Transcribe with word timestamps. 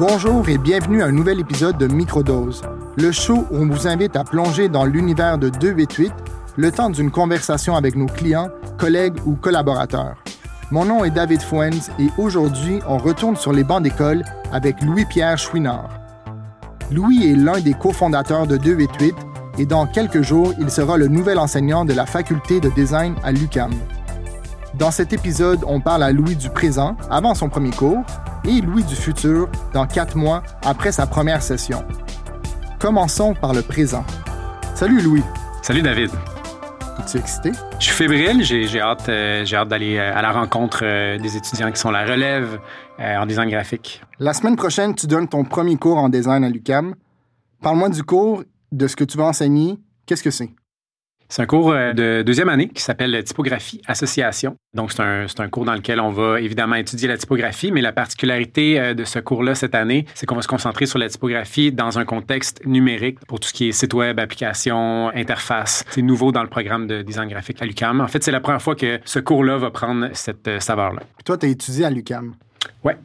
Bonjour 0.00 0.48
et 0.48 0.56
bienvenue 0.56 1.02
à 1.02 1.08
un 1.08 1.12
nouvel 1.12 1.40
épisode 1.40 1.76
de 1.76 1.86
Microdose, 1.86 2.62
le 2.96 3.12
show 3.12 3.44
où 3.50 3.56
on 3.56 3.66
vous 3.66 3.86
invite 3.86 4.16
à 4.16 4.24
plonger 4.24 4.70
dans 4.70 4.86
l'univers 4.86 5.36
de 5.36 5.50
288 5.50 6.10
le 6.56 6.72
temps 6.72 6.88
d'une 6.88 7.10
conversation 7.10 7.76
avec 7.76 7.96
nos 7.96 8.06
clients, 8.06 8.48
collègues 8.78 9.18
ou 9.26 9.34
collaborateurs. 9.34 10.16
Mon 10.70 10.86
nom 10.86 11.04
est 11.04 11.10
David 11.10 11.42
Fuenz 11.42 11.90
et 11.98 12.08
aujourd'hui, 12.16 12.78
on 12.88 12.96
retourne 12.96 13.36
sur 13.36 13.52
les 13.52 13.62
bancs 13.62 13.82
d'école 13.82 14.24
avec 14.54 14.82
Louis-Pierre 14.82 15.36
Chouinard. 15.36 15.90
Louis 16.90 17.30
est 17.30 17.36
l'un 17.36 17.60
des 17.60 17.74
cofondateurs 17.74 18.46
de 18.46 18.56
288 18.56 19.14
et 19.58 19.66
dans 19.66 19.86
quelques 19.86 20.22
jours, 20.22 20.54
il 20.58 20.70
sera 20.70 20.96
le 20.96 21.08
nouvel 21.08 21.38
enseignant 21.38 21.84
de 21.84 21.92
la 21.92 22.06
faculté 22.06 22.58
de 22.58 22.70
design 22.70 23.16
à 23.22 23.32
l'UCAM. 23.32 23.72
Dans 24.78 24.92
cet 24.92 25.12
épisode, 25.12 25.60
on 25.66 25.82
parle 25.82 26.04
à 26.04 26.10
Louis 26.10 26.36
du 26.36 26.48
présent, 26.48 26.96
avant 27.10 27.34
son 27.34 27.50
premier 27.50 27.70
cours, 27.70 28.02
et 28.44 28.60
Louis 28.60 28.84
du 28.84 28.94
futur, 28.94 29.48
dans 29.72 29.86
quatre 29.86 30.16
mois, 30.16 30.42
après 30.64 30.92
sa 30.92 31.06
première 31.06 31.42
session. 31.42 31.84
Commençons 32.78 33.34
par 33.34 33.52
le 33.52 33.62
présent. 33.62 34.04
Salut 34.74 35.00
Louis. 35.00 35.22
Salut 35.62 35.82
David. 35.82 36.10
Es-tu 36.98 37.18
excité? 37.18 37.52
Je 37.78 37.84
suis 37.84 37.94
fébrile, 37.94 38.42
j'ai 38.42 38.80
hâte, 38.80 39.08
euh, 39.08 39.44
hâte 39.52 39.68
d'aller 39.68 39.96
euh, 39.96 40.16
à 40.16 40.22
la 40.22 40.32
rencontre 40.32 40.80
euh, 40.82 41.18
des 41.18 41.36
étudiants 41.36 41.70
qui 41.70 41.80
sont 41.80 41.90
la 41.90 42.04
relève 42.04 42.58
en 42.98 43.24
design 43.24 43.48
graphique. 43.48 44.02
La 44.18 44.34
semaine 44.34 44.56
prochaine, 44.56 44.94
tu 44.94 45.06
donnes 45.06 45.26
ton 45.26 45.44
premier 45.44 45.76
cours 45.76 45.96
en 45.96 46.10
design 46.10 46.44
à 46.44 46.50
l'UCAM. 46.50 46.94
Parle-moi 47.62 47.88
du 47.88 48.02
cours, 48.02 48.44
de 48.72 48.86
ce 48.86 48.94
que 48.94 49.04
tu 49.04 49.16
vas 49.16 49.24
enseigner. 49.24 49.78
Qu'est-ce 50.04 50.22
que 50.22 50.30
c'est? 50.30 50.50
C'est 51.30 51.42
un 51.42 51.46
cours 51.46 51.70
euh, 51.70 51.92
de 51.92 52.22
deuxième 52.26 52.48
année 52.48 52.68
qui 52.68 52.82
s'appelle 52.82 53.22
Typographie 53.22 53.80
Association. 53.86 54.56
Donc, 54.74 54.90
c'est 54.90 55.00
un, 55.00 55.26
un, 55.38 55.48
cours 55.48 55.64
dans 55.64 55.74
lequel 55.74 56.00
on 56.00 56.10
va 56.10 56.40
évidemment 56.40 56.74
étudier 56.74 57.06
la 57.06 57.16
typographie, 57.16 57.70
mais 57.70 57.80
la 57.80 57.92
particularité 57.92 58.80
euh, 58.80 58.94
de 58.94 59.04
ce 59.04 59.20
cours-là 59.20 59.54
cette 59.54 59.76
année, 59.76 60.06
c'est 60.14 60.26
qu'on 60.26 60.34
va 60.34 60.42
se 60.42 60.48
concentrer 60.48 60.86
sur 60.86 60.98
la 60.98 61.08
typographie 61.08 61.70
dans 61.70 62.00
un 62.00 62.04
contexte 62.04 62.66
numérique 62.66 63.20
pour 63.28 63.38
tout 63.38 63.48
ce 63.48 63.54
qui 63.54 63.68
est 63.68 63.72
site 63.72 63.94
web, 63.94 64.18
application, 64.18 65.10
interface. 65.10 65.84
C'est 65.90 66.02
nouveau 66.02 66.32
dans 66.32 66.42
le 66.42 66.48
programme 66.48 66.88
de 66.88 67.02
design 67.02 67.28
graphique 67.28 67.62
à 67.62 67.64
l'UCAM. 67.64 68.00
En 68.00 68.08
fait, 68.08 68.24
c'est 68.24 68.32
la 68.32 68.40
première 68.40 68.60
fois 68.60 68.74
que 68.74 68.98
ce 69.04 69.20
cours-là 69.20 69.56
va 69.56 69.70
prendre 69.70 70.08
cette 70.14 70.48
euh, 70.48 70.58
saveur-là. 70.58 71.02
Toi, 71.24 71.38
tu 71.38 71.46
as 71.46 71.48
étudié 71.48 71.84
à 71.84 71.90
l'UCAM. 71.90 72.34
Ouais. 72.82 72.96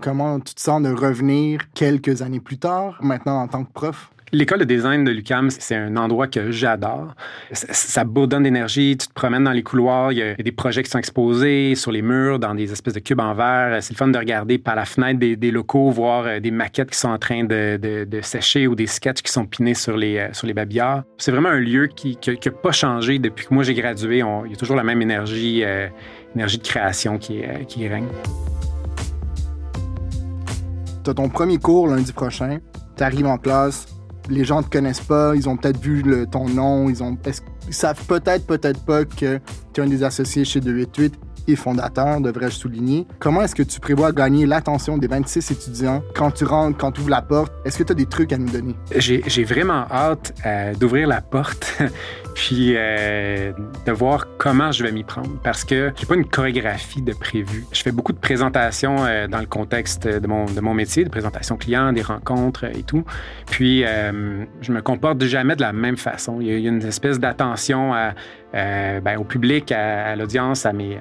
Comment 0.00 0.38
tu 0.38 0.54
te 0.54 0.60
sens 0.60 0.80
de 0.80 0.90
revenir 0.90 1.62
quelques 1.74 2.22
années 2.22 2.38
plus 2.38 2.58
tard, 2.58 2.98
maintenant 3.02 3.42
en 3.42 3.48
tant 3.48 3.64
que 3.64 3.72
prof? 3.72 4.12
L'école 4.30 4.58
de 4.58 4.64
design 4.64 5.04
de 5.04 5.10
l'UCAM, 5.10 5.48
c'est 5.50 5.74
un 5.74 5.96
endroit 5.96 6.26
que 6.26 6.50
j'adore. 6.50 7.14
Ça, 7.52 8.04
bourdonne 8.04 8.42
d'énergie, 8.42 8.96
tu 8.98 9.08
te 9.08 9.12
promènes 9.14 9.44
dans 9.44 9.52
les 9.52 9.62
couloirs, 9.62 10.12
il 10.12 10.18
y, 10.18 10.22
a, 10.22 10.34
des 10.34 10.52
projets 10.52 10.82
qui 10.82 10.90
sont 10.90 10.98
exposés 10.98 11.74
sur 11.74 11.92
les 11.92 12.02
murs, 12.02 12.38
dans 12.38 12.54
des 12.54 12.70
espèces 12.70 12.92
de 12.92 13.00
cubes 13.00 13.20
en 13.20 13.32
verre. 13.32 13.82
C'est 13.82 13.94
le 13.94 13.96
fun 13.96 14.08
de 14.08 14.18
regarder 14.18 14.58
par 14.58 14.76
la 14.76 14.84
fenêtre 14.84 15.18
des, 15.18 15.50
locaux, 15.50 15.90
voir 15.90 16.26
euh, 16.26 16.40
des 16.40 16.50
maquettes 16.50 16.90
qui 16.90 16.98
sont 16.98 17.08
en 17.08 17.18
train 17.18 17.44
de, 17.44 18.06
sécher 18.20 18.66
ou 18.66 18.74
des 18.74 18.86
sketchs 18.86 19.22
qui 19.22 19.32
sont 19.32 19.46
pinés 19.46 19.74
sur 19.74 19.96
les, 19.96 20.18
euh, 20.18 20.32
sur 20.32 20.46
les 20.46 20.54
babillards. 20.54 21.04
C'est 21.16 21.30
vraiment 21.30 21.48
un 21.48 21.60
lieu 21.60 21.86
qui 21.86 22.18
n'a 22.26 22.52
pas 22.52 22.72
changé 22.72 23.18
depuis 23.18 23.46
que 23.46 23.54
moi 23.54 23.62
j'ai 23.62 23.74
gradué. 23.74 24.18
il 24.18 24.50
y 24.50 24.54
a 24.54 24.56
toujours 24.56 24.76
la 24.76 24.84
même 24.84 25.00
énergie, 25.00 25.62
euh, 25.64 25.88
énergie 26.34 26.58
de 26.58 26.62
création 26.62 27.16
qui, 27.16 27.40
qui 27.66 27.88
règne. 27.88 28.08
Tu 31.02 31.10
as 31.10 31.14
ton 31.14 31.30
premier 31.30 31.56
cours 31.56 31.88
lundi 31.88 32.12
prochain, 32.12 32.58
tu 32.96 33.02
arrives 33.02 33.26
en 33.26 33.38
classe, 33.38 33.86
les 34.28 34.44
gens 34.44 34.62
te 34.62 34.70
connaissent 34.70 35.00
pas, 35.00 35.34
ils 35.34 35.48
ont 35.48 35.56
peut-être 35.56 35.80
vu 35.80 36.02
le, 36.02 36.26
ton 36.26 36.48
nom, 36.48 36.88
ils 36.88 37.02
ont 37.02 37.16
ils 37.66 37.74
savent 37.74 38.02
peut-être, 38.06 38.46
peut-être 38.46 38.80
pas 38.84 39.04
que 39.04 39.40
tu 39.72 39.80
es 39.80 39.84
un 39.84 39.86
des 39.86 40.02
associés 40.02 40.44
chez 40.44 40.60
288 40.60 41.14
fondateur, 41.56 42.20
devrais-je 42.20 42.56
souligner. 42.56 43.06
Comment 43.18 43.42
est-ce 43.42 43.54
que 43.54 43.62
tu 43.62 43.80
prévois 43.80 44.12
gagner 44.12 44.46
l'attention 44.46 44.98
des 44.98 45.06
26 45.06 45.50
étudiants 45.50 46.02
quand 46.14 46.30
tu 46.30 46.44
rentres, 46.44 46.78
quand 46.78 46.92
tu 46.92 47.00
ouvres 47.00 47.10
la 47.10 47.22
porte? 47.22 47.52
Est-ce 47.64 47.78
que 47.78 47.84
tu 47.84 47.92
as 47.92 47.94
des 47.94 48.06
trucs 48.06 48.32
à 48.32 48.38
nous 48.38 48.50
donner? 48.50 48.74
J'ai 48.96 49.44
vraiment 49.44 49.84
hâte 49.90 50.34
euh, 50.46 50.74
d'ouvrir 50.74 51.08
la 51.08 51.20
porte 51.20 51.82
puis 52.34 52.74
euh, 52.76 53.52
de 53.86 53.92
voir 53.92 54.26
comment 54.38 54.70
je 54.72 54.84
vais 54.84 54.92
m'y 54.92 55.04
prendre 55.04 55.40
parce 55.42 55.64
que 55.64 55.92
j'ai 55.96 56.06
pas 56.06 56.14
une 56.14 56.26
chorégraphie 56.26 57.02
de 57.02 57.12
prévu. 57.12 57.64
Je 57.72 57.82
fais 57.82 57.92
beaucoup 57.92 58.12
de 58.12 58.18
présentations 58.18 59.04
euh, 59.04 59.26
dans 59.26 59.40
le 59.40 59.46
contexte 59.46 60.06
de 60.06 60.26
mon, 60.26 60.44
de 60.44 60.60
mon 60.60 60.74
métier, 60.74 61.04
de 61.04 61.10
présentations 61.10 61.56
clients, 61.56 61.92
des 61.92 62.02
rencontres 62.02 62.64
et 62.64 62.82
tout. 62.82 63.04
Puis 63.46 63.82
je 63.82 64.72
me 64.72 64.80
comporte 64.80 65.22
jamais 65.24 65.56
de 65.56 65.62
la 65.62 65.72
même 65.72 65.96
façon. 65.96 66.40
Il 66.40 66.46
y 66.46 66.66
a, 66.66 66.68
une 66.68 66.82
espèce 66.82 67.18
d'attention 67.18 67.92
ben, 68.52 69.16
au 69.18 69.24
public, 69.24 69.72
à 69.72 70.14
l'audience, 70.16 70.66
à 70.66 70.72
mes 70.72 70.98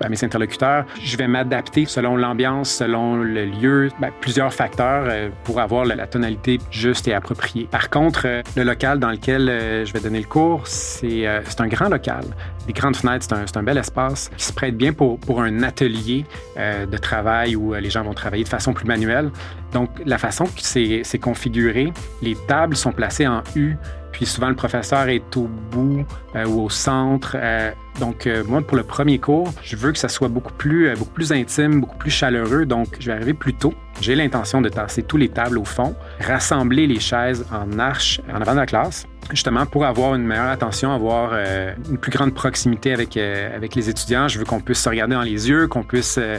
à 0.00 0.08
mes 0.08 0.22
interlocuteurs. 0.24 0.84
Je 1.02 1.16
vais 1.16 1.28
m'adapter 1.28 1.86
selon 1.86 2.16
l'ambiance, 2.16 2.70
selon 2.70 3.16
le 3.16 3.46
lieu, 3.46 3.90
ben, 4.00 4.10
plusieurs 4.20 4.52
facteurs 4.52 5.04
euh, 5.08 5.28
pour 5.44 5.60
avoir 5.60 5.84
la, 5.84 6.06
tonalité 6.06 6.58
juste 6.70 7.08
et 7.08 7.14
appropriée. 7.14 7.68
Par 7.70 7.90
contre, 7.90 8.22
euh, 8.26 8.42
le 8.56 8.62
local 8.62 8.98
dans 8.98 9.10
lequel 9.10 9.48
euh, 9.48 9.84
je 9.84 9.92
vais 9.92 10.00
donner 10.00 10.20
le 10.20 10.26
cours, 10.26 10.66
c'est 10.66 11.26
un 11.26 11.66
grand 11.66 11.88
local. 11.88 12.24
Des 12.66 12.72
grandes 12.72 12.96
fenêtres, 12.96 13.26
c'est 13.28 13.56
un, 13.56 13.62
bel 13.62 13.78
espace 13.78 14.30
qui 14.36 14.44
se 14.44 14.52
prête 14.52 14.76
bien 14.76 14.92
pour, 14.92 15.18
pour 15.18 15.40
un 15.40 15.62
atelier 15.62 16.24
de 16.56 16.96
travail 16.96 17.54
où 17.54 17.74
les 17.74 17.90
gens 17.90 18.02
vont 18.02 18.14
travailler 18.14 18.44
de 18.44 18.48
façon 18.48 18.72
plus 18.72 18.86
manuelle. 18.86 19.30
Donc, 19.72 19.90
la 20.04 20.18
façon 20.18 20.44
que 20.44 20.60
c'est 20.60 21.18
configuré, 21.18 21.92
les 22.22 22.36
tables 22.48 22.76
sont 22.76 22.92
placées 22.92 23.26
en 23.26 23.42
U 23.54 23.76
puis 24.16 24.24
souvent, 24.24 24.48
le 24.48 24.54
professeur 24.54 25.10
est 25.10 25.36
au 25.36 25.46
bout 25.70 26.06
euh, 26.36 26.46
ou 26.46 26.62
au 26.62 26.70
centre. 26.70 27.36
Euh, 27.38 27.70
donc, 28.00 28.26
euh, 28.26 28.42
moi, 28.48 28.62
pour 28.62 28.78
le 28.78 28.82
premier 28.82 29.18
cours, 29.18 29.52
je 29.62 29.76
veux 29.76 29.92
que 29.92 29.98
ça 29.98 30.08
soit 30.08 30.28
beaucoup 30.28 30.54
plus, 30.54 30.90
beaucoup 30.96 31.10
plus 31.10 31.32
intime, 31.32 31.82
beaucoup 31.82 31.98
plus 31.98 32.10
chaleureux. 32.10 32.64
Donc, 32.64 32.96
je 32.98 33.08
vais 33.08 33.12
arriver 33.12 33.34
plus 33.34 33.52
tôt. 33.52 33.74
J'ai 34.00 34.14
l'intention 34.14 34.62
de 34.62 34.70
tasser 34.70 35.02
tous 35.02 35.18
les 35.18 35.28
tables 35.28 35.58
au 35.58 35.66
fond, 35.66 35.94
rassembler 36.18 36.86
les 36.86 36.98
chaises 36.98 37.44
en 37.52 37.78
arche 37.78 38.22
en 38.32 38.40
avant 38.40 38.52
de 38.52 38.60
la 38.60 38.64
classe 38.64 39.06
justement 39.30 39.66
pour 39.66 39.84
avoir 39.84 40.14
une 40.14 40.24
meilleure 40.24 40.48
attention, 40.48 40.92
avoir 40.92 41.30
euh, 41.32 41.74
une 41.88 41.98
plus 41.98 42.10
grande 42.10 42.34
proximité 42.34 42.92
avec, 42.92 43.16
euh, 43.16 43.54
avec 43.54 43.74
les 43.74 43.88
étudiants. 43.88 44.28
Je 44.28 44.38
veux 44.38 44.44
qu'on 44.44 44.60
puisse 44.60 44.80
se 44.80 44.88
regarder 44.88 45.14
dans 45.14 45.22
les 45.22 45.48
yeux, 45.48 45.68
qu'on 45.68 45.82
puisse 45.82 46.18
euh, 46.18 46.38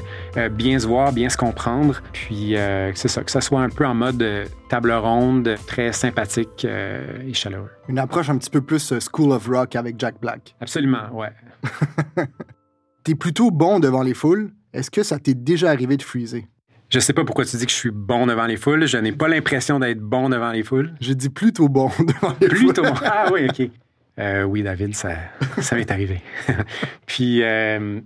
bien 0.49 0.79
se 0.79 0.87
voir, 0.87 1.11
bien 1.11 1.29
se 1.29 1.37
comprendre. 1.37 2.01
Puis 2.13 2.55
c'est 2.95 3.07
ça, 3.07 3.23
que 3.23 3.31
ça 3.31 3.41
soit 3.41 3.61
un 3.61 3.69
peu 3.69 3.85
en 3.85 3.93
mode 3.93 4.23
table 4.69 4.91
ronde, 4.91 5.55
très 5.67 5.91
sympathique 5.91 6.65
et 6.65 7.33
chaleureux. 7.33 7.69
Une 7.87 7.99
approche 7.99 8.29
un 8.29 8.37
petit 8.37 8.49
peu 8.49 8.61
plus 8.61 8.93
School 9.11 9.31
of 9.31 9.47
Rock 9.47 9.75
avec 9.75 9.99
Jack 9.99 10.19
Black. 10.19 10.55
Absolument, 10.61 11.09
ouais. 11.13 11.31
T'es 13.03 13.15
plutôt 13.15 13.51
bon 13.51 13.79
devant 13.79 14.03
les 14.03 14.13
foules. 14.13 14.51
Est-ce 14.73 14.91
que 14.91 15.03
ça 15.03 15.17
t'est 15.19 15.33
déjà 15.33 15.69
arrivé 15.69 15.97
de 15.97 16.03
freezer? 16.03 16.43
Je 16.89 16.99
sais 16.99 17.13
pas 17.13 17.25
pourquoi 17.25 17.43
tu 17.43 17.57
dis 17.57 17.65
que 17.65 17.71
je 17.71 17.77
suis 17.77 17.91
bon 17.91 18.27
devant 18.27 18.45
les 18.45 18.55
foules. 18.55 18.85
Je 18.85 18.97
n'ai 18.97 19.11
pas 19.11 19.27
l'impression 19.27 19.77
d'être 19.79 19.99
bon 19.99 20.29
devant 20.29 20.51
les 20.51 20.63
foules. 20.63 20.93
J'ai 21.01 21.15
dit 21.15 21.29
plutôt 21.29 21.67
bon 21.67 21.89
devant 21.99 22.33
les 22.39 22.47
foules. 22.47 22.57
Plutôt 22.57 22.83
bon. 22.83 22.93
Ah 23.03 23.27
oui, 23.31 23.47
OK. 23.49 23.69
Euh, 24.19 24.43
oui, 24.43 24.63
David, 24.63 24.95
ça, 24.95 25.11
ça 25.59 25.75
m'est 25.75 25.91
arrivé. 25.91 26.21
Puis, 27.05 27.43
euh, 27.43 27.99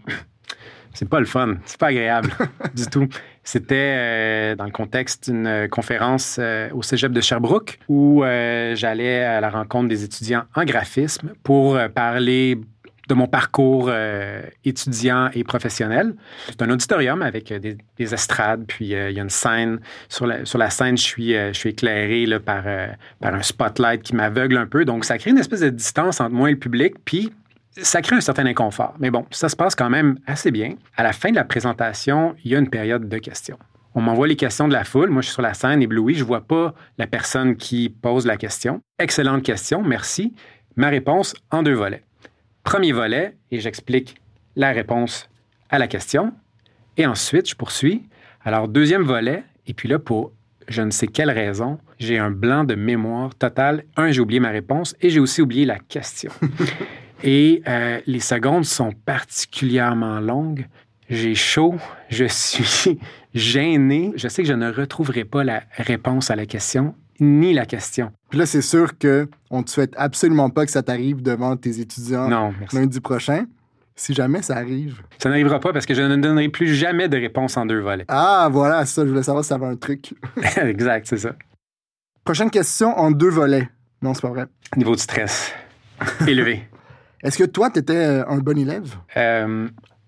c'est 0.94 1.08
pas 1.08 1.20
le 1.20 1.26
fun. 1.26 1.58
C'est 1.66 1.80
pas 1.80 1.88
agréable 1.88 2.32
du 2.74 2.88
tout. 2.88 3.08
C'était 3.44 3.96
euh, 3.98 4.56
dans 4.56 4.66
le 4.66 4.72
contexte 4.72 5.30
d'une 5.30 5.68
conférence 5.70 6.40
au 6.74 6.82
cégep 6.82 7.12
de 7.12 7.22
Sherbrooke 7.22 7.80
où 7.88 8.24
j'allais 8.24 9.24
à 9.24 9.42
la 9.42 9.50
rencontre 9.50 9.90
des 9.90 10.04
étudiants 10.04 10.44
en 10.56 10.64
graphisme 10.64 11.34
pour 11.44 11.80
parler 11.96 12.60
de 13.12 13.16
mon 13.16 13.28
parcours 13.28 13.88
euh, 13.90 14.42
étudiant 14.64 15.30
et 15.34 15.44
professionnel. 15.44 16.16
C'est 16.48 16.62
un 16.62 16.70
auditorium 16.70 17.22
avec 17.22 17.52
euh, 17.52 17.60
des, 17.60 18.14
estrades, 18.14 18.64
puis 18.66 18.96
euh, 18.96 19.10
il 19.10 19.18
y 19.18 19.20
a 19.20 19.24
une 19.24 19.30
scène. 19.30 19.80
Sur 20.08 20.28
la, 20.28 20.70
scène, 20.70 20.98
je 20.98 21.04
suis, 21.04 21.34
éclairé 21.70 22.26
par, 22.40 22.64
par 23.20 23.36
un 23.36 23.42
spotlight 23.42 24.02
qui 24.02 24.16
m'aveugle 24.16 24.56
un 24.56 24.66
peu. 24.66 24.86
Donc, 24.86 25.04
ça 25.04 25.18
crée 25.18 25.32
une 25.32 25.38
espèce 25.38 25.60
de 25.60 25.70
distance 25.70 26.22
entre 26.22 26.34
moi 26.34 26.50
et 26.50 26.54
le 26.54 26.60
public, 26.60 26.96
puis 27.04 27.34
ça 27.78 28.02
crée 28.02 28.16
un 28.16 28.22
certain 28.22 28.46
inconfort. 28.46 28.96
Mais 29.00 29.12
bon, 29.12 29.26
ça 29.30 29.50
se 29.50 29.58
passe 29.58 29.76
quand 29.76 29.90
même 29.90 30.18
assez 30.26 30.52
bien. 30.52 30.76
À 30.96 31.04
la 31.04 31.12
fin 31.12 31.32
de 31.32 31.36
la 31.36 31.44
présentation, 31.44 32.36
il 32.46 32.52
y 32.52 32.56
a 32.56 32.60
une 32.60 32.70
période 32.70 33.10
de 33.10 33.18
questions. 33.18 33.60
On 33.94 34.02
m'envoie 34.02 34.28
les 34.28 34.38
questions 34.38 34.70
de 34.70 34.74
la 34.74 34.86
foule. 34.86 35.10
Moi, 35.10 35.22
je 35.22 35.28
suis 35.28 35.34
sur 35.34 35.42
la 35.42 35.54
scène 35.54 35.82
ébloui. 35.82 36.14
Je 36.14 36.24
ne 36.24 36.28
vois 36.28 36.42
pas 36.42 36.74
la 36.98 37.08
personne 37.08 37.58
qui 37.58 37.90
pose 37.90 38.26
la 38.26 38.38
question. 38.38 38.82
Excellente 39.00 39.44
question, 39.44 39.84
merci. 39.84 40.34
Ma 40.78 40.88
réponse 40.88 41.34
en 41.52 41.62
deux 41.62 41.74
volets. 41.74 42.04
Premier 42.64 42.92
volet, 42.92 43.36
et 43.52 43.60
j'explique 43.60 44.16
la 44.56 44.72
réponse 44.72 45.30
à 45.70 45.80
la 45.80 45.88
question. 45.88 46.34
Et 46.98 47.06
ensuite, 47.06 47.50
je 47.50 47.56
poursuis. 47.56 48.04
Alors, 48.44 48.68
deuxième 48.68 49.04
volet, 49.04 49.44
et 49.68 49.74
puis 49.74 49.88
là, 49.88 50.00
pour 50.00 50.32
je 50.68 50.82
ne 50.82 50.92
sais 50.92 51.08
quelle 51.08 51.32
raison, 51.32 51.80
j'ai 52.00 52.18
un 52.18 52.32
blanc 52.32 52.64
de 52.64 52.76
mémoire 52.76 53.36
total. 53.36 53.84
Un, 53.98 54.12
j'ai 54.12 54.22
oublié 54.22 54.40
ma 54.40 54.50
réponse 54.50 54.96
et 55.02 55.10
j'ai 55.10 55.20
aussi 55.20 55.42
oublié 55.42 55.66
la 55.66 55.80
question. 55.80 56.32
et 57.24 57.62
euh, 57.68 58.00
les 58.06 58.20
secondes 58.20 58.66
sont 58.66 58.92
particulièrement 58.92 60.20
longues. 60.20 60.68
J'ai 61.10 61.36
chaud, 61.36 61.76
je 62.10 62.26
suis 62.26 63.00
gêné. 63.34 64.14
Je 64.16 64.28
sais 64.28 64.44
que 64.44 64.48
je 64.48 64.54
ne 64.54 64.72
retrouverai 64.72 65.26
pas 65.26 65.44
la 65.44 65.64
réponse 65.78 66.32
à 66.32 66.36
la 66.36 66.46
question 66.46 66.96
ni 67.22 67.54
la 67.54 67.66
question. 67.66 68.12
Puis 68.30 68.40
là, 68.40 68.46
c'est 68.46 68.62
sûr 68.62 68.98
qu'on 68.98 69.60
ne 69.60 69.64
te 69.64 69.70
souhaite 69.70 69.94
absolument 69.96 70.50
pas 70.50 70.66
que 70.66 70.72
ça 70.72 70.84
t'arrive 70.84 71.22
devant 71.22 71.56
tes 71.56 71.80
étudiants 71.80 72.28
non, 72.28 72.54
lundi 72.74 73.00
prochain. 73.00 73.46
si 73.96 74.14
jamais 74.14 74.42
ça 74.42 74.58
arrive? 74.58 75.02
Ça 75.20 75.30
n'arrivera 75.30 75.60
pas 75.60 75.72
parce 75.72 75.86
que 75.86 75.94
je 75.94 76.02
ne 76.02 76.16
donnerai 76.18 76.50
plus 76.50 76.74
jamais 76.74 77.08
de 77.08 77.18
réponse 77.18 77.56
en 77.56 77.66
deux 77.66 77.80
volets. 77.80 78.06
Ah, 78.08 78.50
voilà, 78.52 78.86
ça, 78.86 79.06
je 79.06 79.10
voulais 79.10 79.24
savoir 79.24 79.44
si 79.44 79.50
ça 79.50 79.56
avait 79.56 79.68
un 79.68 79.76
truc. 79.76 80.14
exact, 80.58 81.06
c'est 81.08 81.18
ça. 81.18 81.34
Prochaine 82.24 82.50
question 82.50 82.98
en 82.98 83.12
deux 83.12 83.30
volets. 83.30 83.70
Non, 84.02 84.14
c'est 84.14 84.22
pas 84.22 84.30
vrai. 84.30 84.46
Niveau 84.76 84.96
de 84.96 85.00
stress 85.00 85.54
élevé. 86.28 86.68
Est-ce 87.24 87.38
que 87.38 87.44
toi, 87.44 87.70
tu 87.70 87.80
étais 87.80 87.96
euh, 87.96 88.28
un 88.28 88.40
bon 88.40 88.58
élève? 88.58 88.96
Euh, 89.16 89.68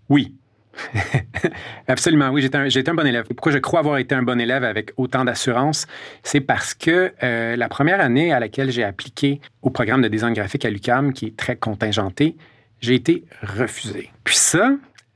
oui. 0.09 0.35
Absolument, 1.87 2.29
oui, 2.29 2.41
j'étais 2.41 2.57
un, 2.57 2.67
un, 2.67 2.93
bon 2.93 3.05
élève. 3.05 3.25
Pourquoi 3.25 3.51
je 3.51 3.57
crois 3.57 3.79
avoir 3.79 3.97
été 3.97 4.15
un 4.15 4.23
bon 4.23 4.39
élève 4.39 4.63
avec 4.63 4.91
autant 4.97 5.25
d'assurance? 5.25 5.87
C'est 6.23 6.41
parce 6.41 6.73
que 6.73 7.13
euh, 7.23 7.55
la 7.55 7.69
première 7.69 7.99
année 8.01 8.33
à 8.33 8.39
laquelle 8.39 8.71
j'ai 8.71 8.83
appliqué 8.83 9.41
au 9.61 9.69
programme 9.69 10.01
de 10.01 10.07
design 10.07 10.33
graphique 10.33 10.65
à 10.65 10.69
l'UCAM, 10.69 11.13
qui 11.13 11.27
est 11.27 11.37
très 11.37 11.55
contingenté, 11.55 12.35
j'ai 12.81 12.95
été 12.95 13.23
refusé. 13.41 14.11
Puis 14.23 14.35
ça, 14.35 14.71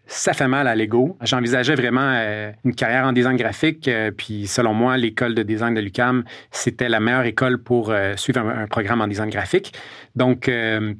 ça 0.07 0.33
fait 0.33 0.47
mal 0.47 0.67
à 0.67 0.75
l'ego. 0.75 1.17
J'envisageais 1.21 1.75
vraiment 1.75 2.13
euh, 2.15 2.51
une 2.63 2.73
carrière 2.73 3.05
en 3.05 3.11
design 3.11 3.35
graphique, 3.35 3.87
euh, 3.89 4.09
puis 4.11 4.47
selon 4.47 4.73
moi, 4.73 4.97
l'école 4.97 5.35
de 5.35 5.43
design 5.43 5.73
de 5.73 5.81
l'UCAM, 5.81 6.23
c'était 6.49 6.87
la 6.87 7.01
meilleure 7.01 7.25
école 7.25 7.61
pour 7.61 7.91
euh, 7.91 8.15
suivre 8.15 8.39
un, 8.39 8.67
programme 8.67 9.01
en 9.01 9.07
design 9.07 9.29
graphique. 9.29 9.73
Donc, 10.15 10.49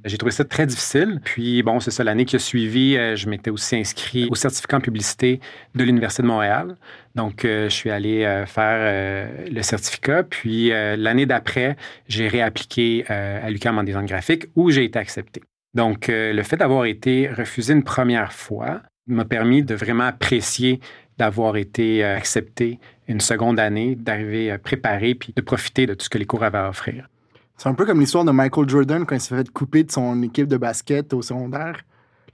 j'ai 0.06 0.18
trouvé 0.18 0.31
ça 0.31 0.45
très 0.45 0.68
difficile. 0.68 1.19
Puis, 1.24 1.63
bon, 1.63 1.80
c'est 1.80 1.89
ça, 1.89 2.04
l'année 2.04 2.25
qui 2.25 2.36
a 2.36 2.39
suivi, 2.39 2.94
je 3.15 3.27
m'étais 3.27 3.50
aussi 3.50 3.75
inscrit 3.75 4.27
au 4.30 4.36
certificat 4.36 4.77
en 4.77 4.80
publicité 4.80 5.39
de 5.74 5.83
l'Université 5.83 6.21
de 6.21 6.27
Montréal. 6.27 6.75
Donc, 7.15 7.39
je 7.44 7.68
suis 7.68 7.89
allé 7.89 8.44
faire 8.45 9.27
le 9.50 9.62
certificat. 9.63 10.21
Puis, 10.21 10.69
l'année 10.69 11.25
d'après, 11.25 11.77
j'ai 12.07 12.27
réappliqué 12.27 13.06
à 13.07 13.50
l'UCAM 13.50 13.80
en 13.80 13.83
design 13.83 14.06
graphique 14.06 14.45
où 14.56 14.69
j'ai 14.69 14.83
été 14.83 15.00
accepté. 15.00 15.42
Donc, 15.74 16.09
le 16.09 16.44
fait 16.44 16.57
d'avoir 16.57 16.86
été 16.86 17.27
refusé 17.27 17.74
une 17.74 17.83
première 17.83 18.33
fois, 18.33 18.83
m'a 19.07 19.25
permis 19.25 19.63
de 19.63 19.75
vraiment 19.75 20.06
apprécier 20.06 20.80
d'avoir 21.18 21.57
été 21.57 22.04
euh, 22.04 22.15
accepté 22.15 22.80
une 23.07 23.21
seconde 23.21 23.59
année, 23.59 23.95
d'arriver 23.95 24.51
euh, 24.51 24.57
préparé 24.57 25.15
puis 25.15 25.33
de 25.36 25.42
profiter 25.42 25.86
de 25.86 25.94
tout 25.94 26.06
ce 26.06 26.09
que 26.09 26.18
les 26.18 26.25
cours 26.25 26.44
avaient 26.44 26.57
à 26.57 26.69
offrir. 26.69 27.09
C'est 27.57 27.69
un 27.69 27.74
peu 27.74 27.86
comme 27.86 28.00
l'histoire 28.00 28.24
de 28.24 28.31
Michael 28.31 28.69
Jordan 28.69 29.06
quand 29.06 29.15
il 29.15 29.21
s'est 29.21 29.36
fait 29.36 29.50
couper 29.50 29.83
de 29.83 29.92
son 29.92 30.21
équipe 30.21 30.48
de 30.48 30.57
basket 30.57 31.13
au 31.13 31.21
secondaire. 31.21 31.81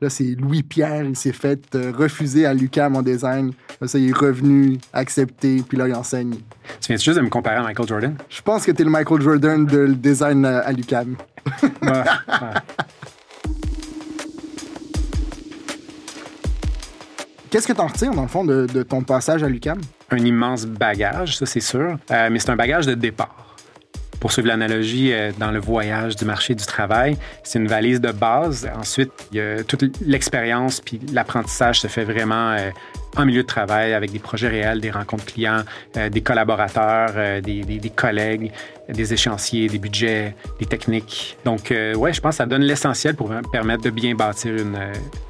Là, 0.01 0.09
c'est 0.09 0.35
Louis-Pierre, 0.35 1.05
il 1.05 1.15
s'est 1.15 1.31
fait 1.31 1.75
euh, 1.75 1.93
refuser 1.95 2.45
à 2.45 2.53
l'UQAM 2.53 2.97
en 2.97 3.01
design. 3.01 3.53
Là, 3.79 3.87
ça, 3.87 3.97
il 3.97 4.09
est 4.09 4.17
revenu, 4.17 4.77
accepté, 4.91 5.63
puis 5.65 5.77
là, 5.77 5.87
il 5.87 5.95
enseigne. 5.95 6.33
Tu 6.81 6.87
viens 6.87 6.97
juste 6.97 7.17
de 7.17 7.21
me 7.21 7.29
comparer 7.29 7.57
à 7.57 7.63
Michael 7.63 7.87
Jordan? 7.87 8.15
Je 8.27 8.41
pense 8.41 8.65
que 8.65 8.71
tu 8.71 8.81
es 8.81 8.85
le 8.85 8.91
Michael 8.91 9.21
Jordan 9.21 9.65
de 9.65 9.87
design 9.93 10.43
à 10.45 10.69
l'UQAM. 10.73 11.15
Qu'est-ce 17.53 17.67
que 17.67 17.73
tu 17.73 17.81
en 17.81 17.85
retires, 17.85 18.15
dans 18.15 18.23
le 18.23 18.27
fond, 18.27 18.43
de, 18.43 18.81
ton 18.81 19.03
passage 19.03 19.43
à 19.43 19.47
l'UCAM? 19.47 19.79
Un 20.09 20.17
immense 20.17 20.65
bagage, 20.65 21.37
ça 21.37 21.45
c'est 21.45 21.59
sûr, 21.59 21.99
euh, 22.09 22.29
mais 22.31 22.39
c'est 22.39 22.49
un 22.49 22.55
bagage 22.55 22.87
de 22.87 22.95
départ. 22.95 23.55
Pour 24.19 24.31
suivre 24.31 24.47
l'analogie 24.47 25.13
euh, 25.13 25.31
dans 25.37 25.51
le 25.51 25.59
voyage 25.59 26.15
du 26.15 26.25
marché 26.25 26.55
du 26.55 26.65
travail, 26.65 27.15
c'est 27.43 27.59
une 27.59 27.67
valise 27.67 28.01
de 28.01 28.11
base. 28.11 28.67
Ensuite, 28.75 29.11
toute 29.67 29.83
l'expérience 30.01 30.81
puis 30.81 30.99
l'apprentissage 31.13 31.79
se 31.81 31.85
fait 31.85 32.05
vraiment 32.05 32.57
euh, 33.17 33.21
en 33.21 33.25
milieu 33.25 33.43
de 33.43 33.47
travail 33.47 33.93
avec 33.93 34.11
des 34.11 34.19
projets 34.19 34.47
réels, 34.47 34.81
des 34.81 34.91
rencontres 34.91 35.25
clients, 35.25 35.63
euh, 35.97 36.09
des 36.09 36.21
collaborateurs, 36.21 37.11
euh, 37.15 37.41
des, 37.41 37.91
collègues, 37.95 38.51
des 38.89 39.13
échéanciers, 39.13 39.67
des 39.67 39.79
budgets, 39.79 40.35
des 40.59 40.65
techniques. 40.65 41.37
Donc, 41.45 41.71
euh, 41.71 41.95
ouais, 41.95 42.13
je 42.13 42.21
pense 42.21 42.31
que 42.31 42.37
ça 42.37 42.45
donne 42.45 42.63
l'essentiel 42.63 43.15
pour 43.15 43.31
permettre 43.51 43.83
de 43.83 43.89
bien 43.89 44.15
bâtir 44.15 44.55
une, 44.55 44.77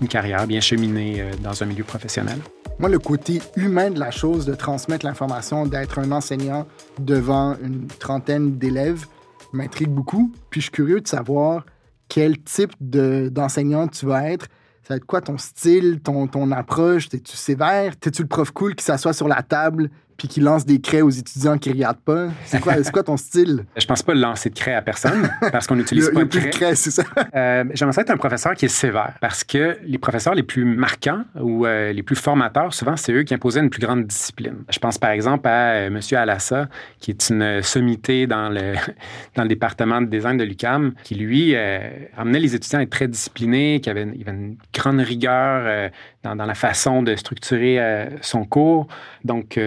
une 0.01 0.07
carrière, 0.07 0.47
bien 0.47 0.59
cheminer 0.59 1.23
dans 1.41 1.61
un 1.63 1.65
milieu 1.65 1.83
professionnel. 1.83 2.37
Moi, 2.79 2.89
le 2.89 2.99
côté 2.99 3.41
humain 3.55 3.91
de 3.91 3.99
la 3.99 4.11
chose, 4.11 4.45
de 4.45 4.55
transmettre 4.55 5.05
l'information, 5.05 5.65
d'être 5.65 5.99
un 5.99 6.11
enseignant 6.11 6.65
devant 6.99 7.55
une 7.63 7.87
trentaine 7.87 8.57
d'élèves, 8.57 9.05
m'intrigue 9.51 9.89
beaucoup. 9.89 10.31
Puis 10.49 10.61
je 10.61 10.65
suis 10.65 10.71
curieux 10.71 10.99
de 10.99 11.07
savoir 11.07 11.65
quel 12.09 12.39
type 12.39 12.73
d'enseignant 12.79 13.87
tu 13.87 14.05
vas 14.05 14.29
être 14.29 14.47
ça 14.83 14.93
va 14.93 14.97
être 14.97 15.05
quoi 15.05 15.21
ton 15.21 15.37
style, 15.37 16.01
ton, 16.01 16.27
ton 16.27 16.51
approche? 16.51 17.07
T'es-tu 17.07 17.37
sévère? 17.37 17.95
T'es-tu 17.95 18.21
le 18.23 18.27
prof 18.27 18.51
cool 18.51 18.75
qui 18.75 18.83
s'assoit 18.83 19.13
sur 19.13 19.29
la 19.29 19.41
table 19.41 19.89
puis 20.17 20.27
qui 20.27 20.39
lance 20.39 20.65
des 20.65 20.79
craies 20.79 21.01
aux 21.01 21.09
étudiants 21.09 21.57
qui 21.57 21.69
regardent 21.69 22.01
pas. 22.01 22.27
C'est 22.45 22.59
quoi, 22.59 22.75
quoi, 22.91 23.03
ton 23.03 23.17
style? 23.17 23.65
Je 23.77 23.85
pense 23.85 24.03
pas 24.03 24.13
lancer 24.13 24.49
de 24.49 24.55
craies 24.55 24.73
à 24.73 24.81
personne 24.81 25.29
parce 25.51 25.67
qu'on 25.67 25.75
n'utilise 25.75 26.09
pas 26.09 26.23
de 26.23 26.49
craies. 26.49 26.75
c'est 26.75 26.91
ça. 26.91 27.03
Euh, 27.35 27.63
J'aimerais 27.73 28.01
être 28.01 28.11
un 28.11 28.17
professeur 28.17 28.53
qui 28.53 28.65
est 28.65 28.69
sévère 28.69 29.13
parce 29.21 29.43
que 29.43 29.77
les 29.83 29.97
professeurs 29.97 30.35
les 30.35 30.43
plus 30.43 30.65
marquants 30.65 31.23
ou 31.39 31.65
euh, 31.65 31.91
les 31.91 32.03
plus 32.03 32.15
formateurs, 32.15 32.73
souvent, 32.73 32.95
c'est 32.95 33.11
eux 33.11 33.23
qui 33.23 33.33
imposaient 33.33 33.59
une 33.59 33.69
plus 33.69 33.81
grande 33.81 34.05
discipline. 34.05 34.63
Je 34.69 34.79
pense 34.79 34.97
par 34.97 35.11
exemple 35.11 35.47
à 35.47 35.73
euh, 35.73 35.87
M. 35.87 35.99
Alassa, 36.13 36.67
qui 36.99 37.11
est 37.11 37.29
une 37.29 37.61
sommité 37.61 38.27
dans 38.27 38.49
le, 38.49 38.75
dans 39.35 39.43
le 39.43 39.49
département 39.49 40.01
de 40.01 40.07
design 40.07 40.37
de 40.37 40.43
l'UCAM, 40.43 40.93
qui 41.03 41.15
lui 41.15 41.55
amenait 41.55 42.39
les 42.39 42.55
étudiants 42.55 42.79
à 42.79 42.83
être 42.83 42.89
très 42.89 43.07
disciplinés, 43.07 43.79
qui 43.81 43.89
avait, 43.89 44.01
avait 44.01 44.31
une 44.31 44.57
grande 44.73 44.99
rigueur 44.99 45.89
dans, 46.23 46.35
dans, 46.35 46.45
la 46.45 46.55
façon 46.55 47.03
de 47.03 47.15
structurer 47.15 48.07
son 48.21 48.45
cours. 48.45 48.87
Donc, 49.23 49.57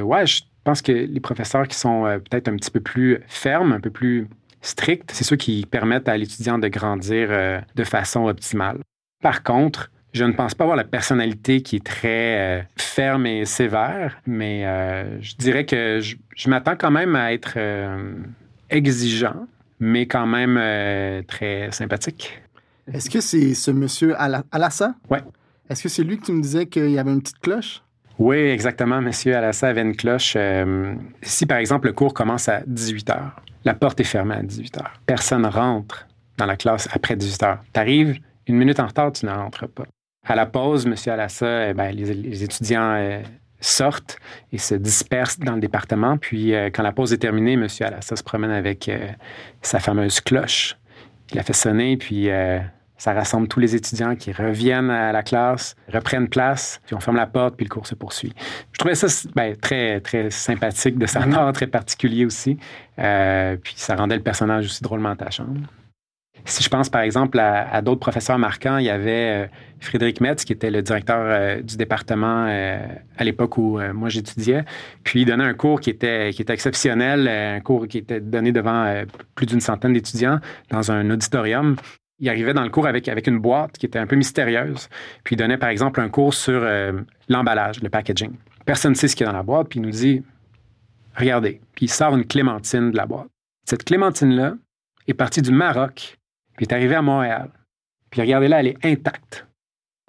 ouais, 0.00 0.26
je 0.26 0.42
pense 0.64 0.82
que 0.82 0.92
les 0.92 1.20
professeurs 1.20 1.68
qui 1.68 1.76
sont 1.76 2.06
euh, 2.06 2.18
peut-être 2.18 2.48
un 2.48 2.56
petit 2.56 2.70
peu 2.70 2.80
plus 2.80 3.20
fermes, 3.28 3.72
un 3.72 3.80
peu 3.80 3.90
plus 3.90 4.26
stricts, 4.62 5.10
c'est 5.12 5.24
ceux 5.24 5.36
qui 5.36 5.66
permettent 5.66 6.08
à 6.08 6.16
l'étudiant 6.16 6.58
de 6.58 6.68
grandir 6.68 7.28
euh, 7.30 7.60
de 7.74 7.84
façon 7.84 8.26
optimale. 8.26 8.78
Par 9.22 9.42
contre, 9.42 9.90
je 10.14 10.24
ne 10.24 10.32
pense 10.32 10.54
pas 10.54 10.64
avoir 10.64 10.76
la 10.76 10.84
personnalité 10.84 11.60
qui 11.60 11.76
est 11.76 11.84
très 11.84 12.60
euh, 12.60 12.62
ferme 12.76 13.26
et 13.26 13.44
sévère, 13.44 14.16
mais 14.26 14.62
je 15.20 15.34
dirais 15.36 15.66
que 15.66 16.00
je, 16.00 16.48
m'attends 16.48 16.76
quand 16.76 16.92
même 16.92 17.16
à 17.16 17.32
être 17.32 17.58
exigeant, 18.70 19.48
mais 19.80 20.06
quand 20.06 20.26
même 20.26 21.24
très 21.26 21.72
sympathique. 21.72 22.40
Est-ce 22.92 23.10
que 23.10 23.20
c'est 23.20 23.54
ce 23.54 23.72
monsieur 23.72 24.14
Alassa? 24.52 24.94
Oui. 25.10 25.18
Est-ce 25.68 25.82
que 25.82 25.88
c'est 25.88 26.04
lui 26.04 26.18
que 26.18 26.26
tu 26.26 26.32
me 26.32 26.42
disais 26.42 26.66
qu'il 26.66 26.90
y 26.90 26.98
avait 26.98 27.12
une 27.12 27.20
petite 27.20 27.40
cloche? 27.40 27.82
Oui, 28.18 28.36
exactement, 28.36 29.00
monsieur 29.00 29.36
Alassa 29.36 29.68
avait 29.68 29.82
une 29.82 29.96
cloche. 29.96 30.34
Euh, 30.36 30.94
si, 31.22 31.46
par 31.46 31.58
exemple, 31.58 31.88
le 31.88 31.92
cours 31.92 32.14
commence 32.14 32.48
à 32.48 32.62
18 32.66 33.08
h, 33.08 33.18
la 33.64 33.74
porte 33.74 33.98
est 34.00 34.04
fermée 34.04 34.36
à 34.36 34.42
18 34.42 34.76
h. 34.78 34.84
Personne 35.06 35.44
rentre 35.46 36.06
dans 36.36 36.46
la 36.46 36.56
classe 36.56 36.88
après 36.92 37.16
18 37.16 37.42
h. 37.42 37.58
Tu 37.72 37.80
arrives 37.80 38.20
une 38.46 38.56
minute 38.56 38.78
en 38.78 38.86
retard, 38.86 39.12
tu 39.12 39.26
ne 39.26 39.32
rentres 39.32 39.68
pas. 39.68 39.84
À 40.26 40.36
la 40.36 40.46
pause, 40.46 40.86
monsieur 40.86 41.12
Alassa, 41.12 41.70
eh 41.70 41.74
ben, 41.74 41.90
les, 41.90 42.44
étudiants 42.44 42.94
euh, 42.96 43.20
sortent 43.60 44.18
et 44.52 44.58
se 44.58 44.74
dispersent 44.74 45.40
dans 45.40 45.54
le 45.54 45.60
département. 45.60 46.16
Puis, 46.16 46.54
euh, 46.54 46.70
quand 46.72 46.82
la 46.82 46.92
pause 46.92 47.12
est 47.12 47.18
terminée, 47.18 47.56
monsieur 47.56 47.86
Alassa 47.86 48.14
se 48.14 48.22
promène 48.22 48.52
avec 48.52 48.90
sa 49.60 49.80
fameuse 49.80 50.20
cloche. 50.20 50.76
Il 51.32 51.36
la 51.36 51.42
fait 51.42 51.52
sonner, 51.52 51.96
puis 51.96 52.28
ça 52.96 53.12
rassemble 53.12 53.48
tous 53.48 53.60
les 53.60 53.74
étudiants 53.74 54.14
qui 54.14 54.32
reviennent 54.32 54.90
à 54.90 55.12
la 55.12 55.22
classe, 55.22 55.74
reprennent 55.92 56.28
place, 56.28 56.80
puis 56.86 56.94
on 56.94 57.00
ferme 57.00 57.16
la 57.16 57.26
porte, 57.26 57.56
puis 57.56 57.64
le 57.64 57.70
cours 57.70 57.86
se 57.86 57.94
poursuit. 57.94 58.32
Je 58.72 58.78
trouvais 58.78 58.94
ça 58.94 59.08
ben, 59.34 59.56
très, 59.56 60.00
très 60.00 60.30
sympathique 60.30 60.98
de 60.98 61.06
sa 61.06 61.20
part, 61.20 61.52
très 61.52 61.66
particulier 61.66 62.24
aussi. 62.24 62.56
Euh, 62.98 63.56
puis 63.62 63.74
ça 63.76 63.96
rendait 63.96 64.16
le 64.16 64.22
personnage 64.22 64.66
aussi 64.66 64.82
drôlement 64.82 65.10
attachant. 65.10 65.46
Si 66.46 66.62
je 66.62 66.68
pense 66.68 66.90
par 66.90 67.00
exemple 67.00 67.38
à, 67.38 67.80
d'autres 67.80 68.00
professeurs 68.00 68.38
marquants, 68.38 68.76
il 68.76 68.84
y 68.84 68.90
avait 68.90 69.44
euh, 69.44 69.46
Frédéric 69.80 70.20
Metz, 70.20 70.44
qui 70.44 70.52
était 70.52 70.70
le 70.70 70.82
directeur 70.82 71.18
euh, 71.20 71.62
du 71.62 71.78
département 71.78 72.44
à 72.46 73.24
l'époque 73.24 73.56
où 73.56 73.80
moi 73.94 74.10
j'étudiais. 74.10 74.64
Puis 75.04 75.22
il 75.22 75.24
donnait 75.24 75.44
un 75.44 75.54
cours 75.54 75.80
qui 75.80 75.90
était, 75.90 76.30
qui 76.32 76.42
était 76.42 76.52
exceptionnel, 76.52 77.28
un 77.28 77.60
cours 77.60 77.88
qui 77.88 77.98
était 77.98 78.20
donné 78.20 78.52
devant 78.52 79.04
plus 79.34 79.46
d'une 79.46 79.60
centaine 79.60 79.94
d'étudiants 79.94 80.38
dans 80.70 80.92
un 80.92 81.10
auditorium 81.10 81.76
il 82.18 82.28
arrivait 82.28 82.54
dans 82.54 82.62
le 82.62 82.70
cours 82.70 82.86
avec, 82.86 83.08
une 83.26 83.38
boîte 83.38 83.78
qui 83.78 83.86
était 83.86 83.98
un 83.98 84.06
peu 84.06 84.16
mystérieuse. 84.16 84.88
Puis 85.24 85.34
il 85.34 85.38
donnait, 85.38 85.58
par 85.58 85.68
exemple, 85.68 86.00
un 86.00 86.08
cours 86.08 86.34
sur 86.34 86.60
euh, 86.62 86.92
l'emballage, 87.28 87.82
le 87.82 87.88
packaging. 87.88 88.32
Personne 88.64 88.92
ne 88.92 88.96
sait 88.96 89.08
ce 89.08 89.16
qu'il 89.16 89.26
y 89.26 89.28
a 89.28 89.32
dans 89.32 89.38
la 89.38 89.42
boîte, 89.42 89.68
puis 89.68 89.80
il 89.80 89.82
nous 89.82 89.90
dit 89.90 90.22
Regardez. 91.16 91.60
Puis 91.74 91.86
il 91.86 91.90
sort 91.90 92.16
une 92.16 92.24
clémentine 92.24 92.90
de 92.90 92.96
la 92.96 93.06
boîte. 93.06 93.28
Cette 93.68 93.84
clémentine-là 93.84 94.54
est 95.06 95.14
partie 95.14 95.42
du 95.42 95.50
Maroc, 95.50 96.18
puis 96.56 96.66
est 96.66 96.72
arrivée 96.72 96.94
à 96.94 97.02
Montréal. 97.02 97.50
Puis 98.10 98.20
regardez-là, 98.20 98.60
elle 98.60 98.68
est 98.68 98.84
intacte. 98.84 99.46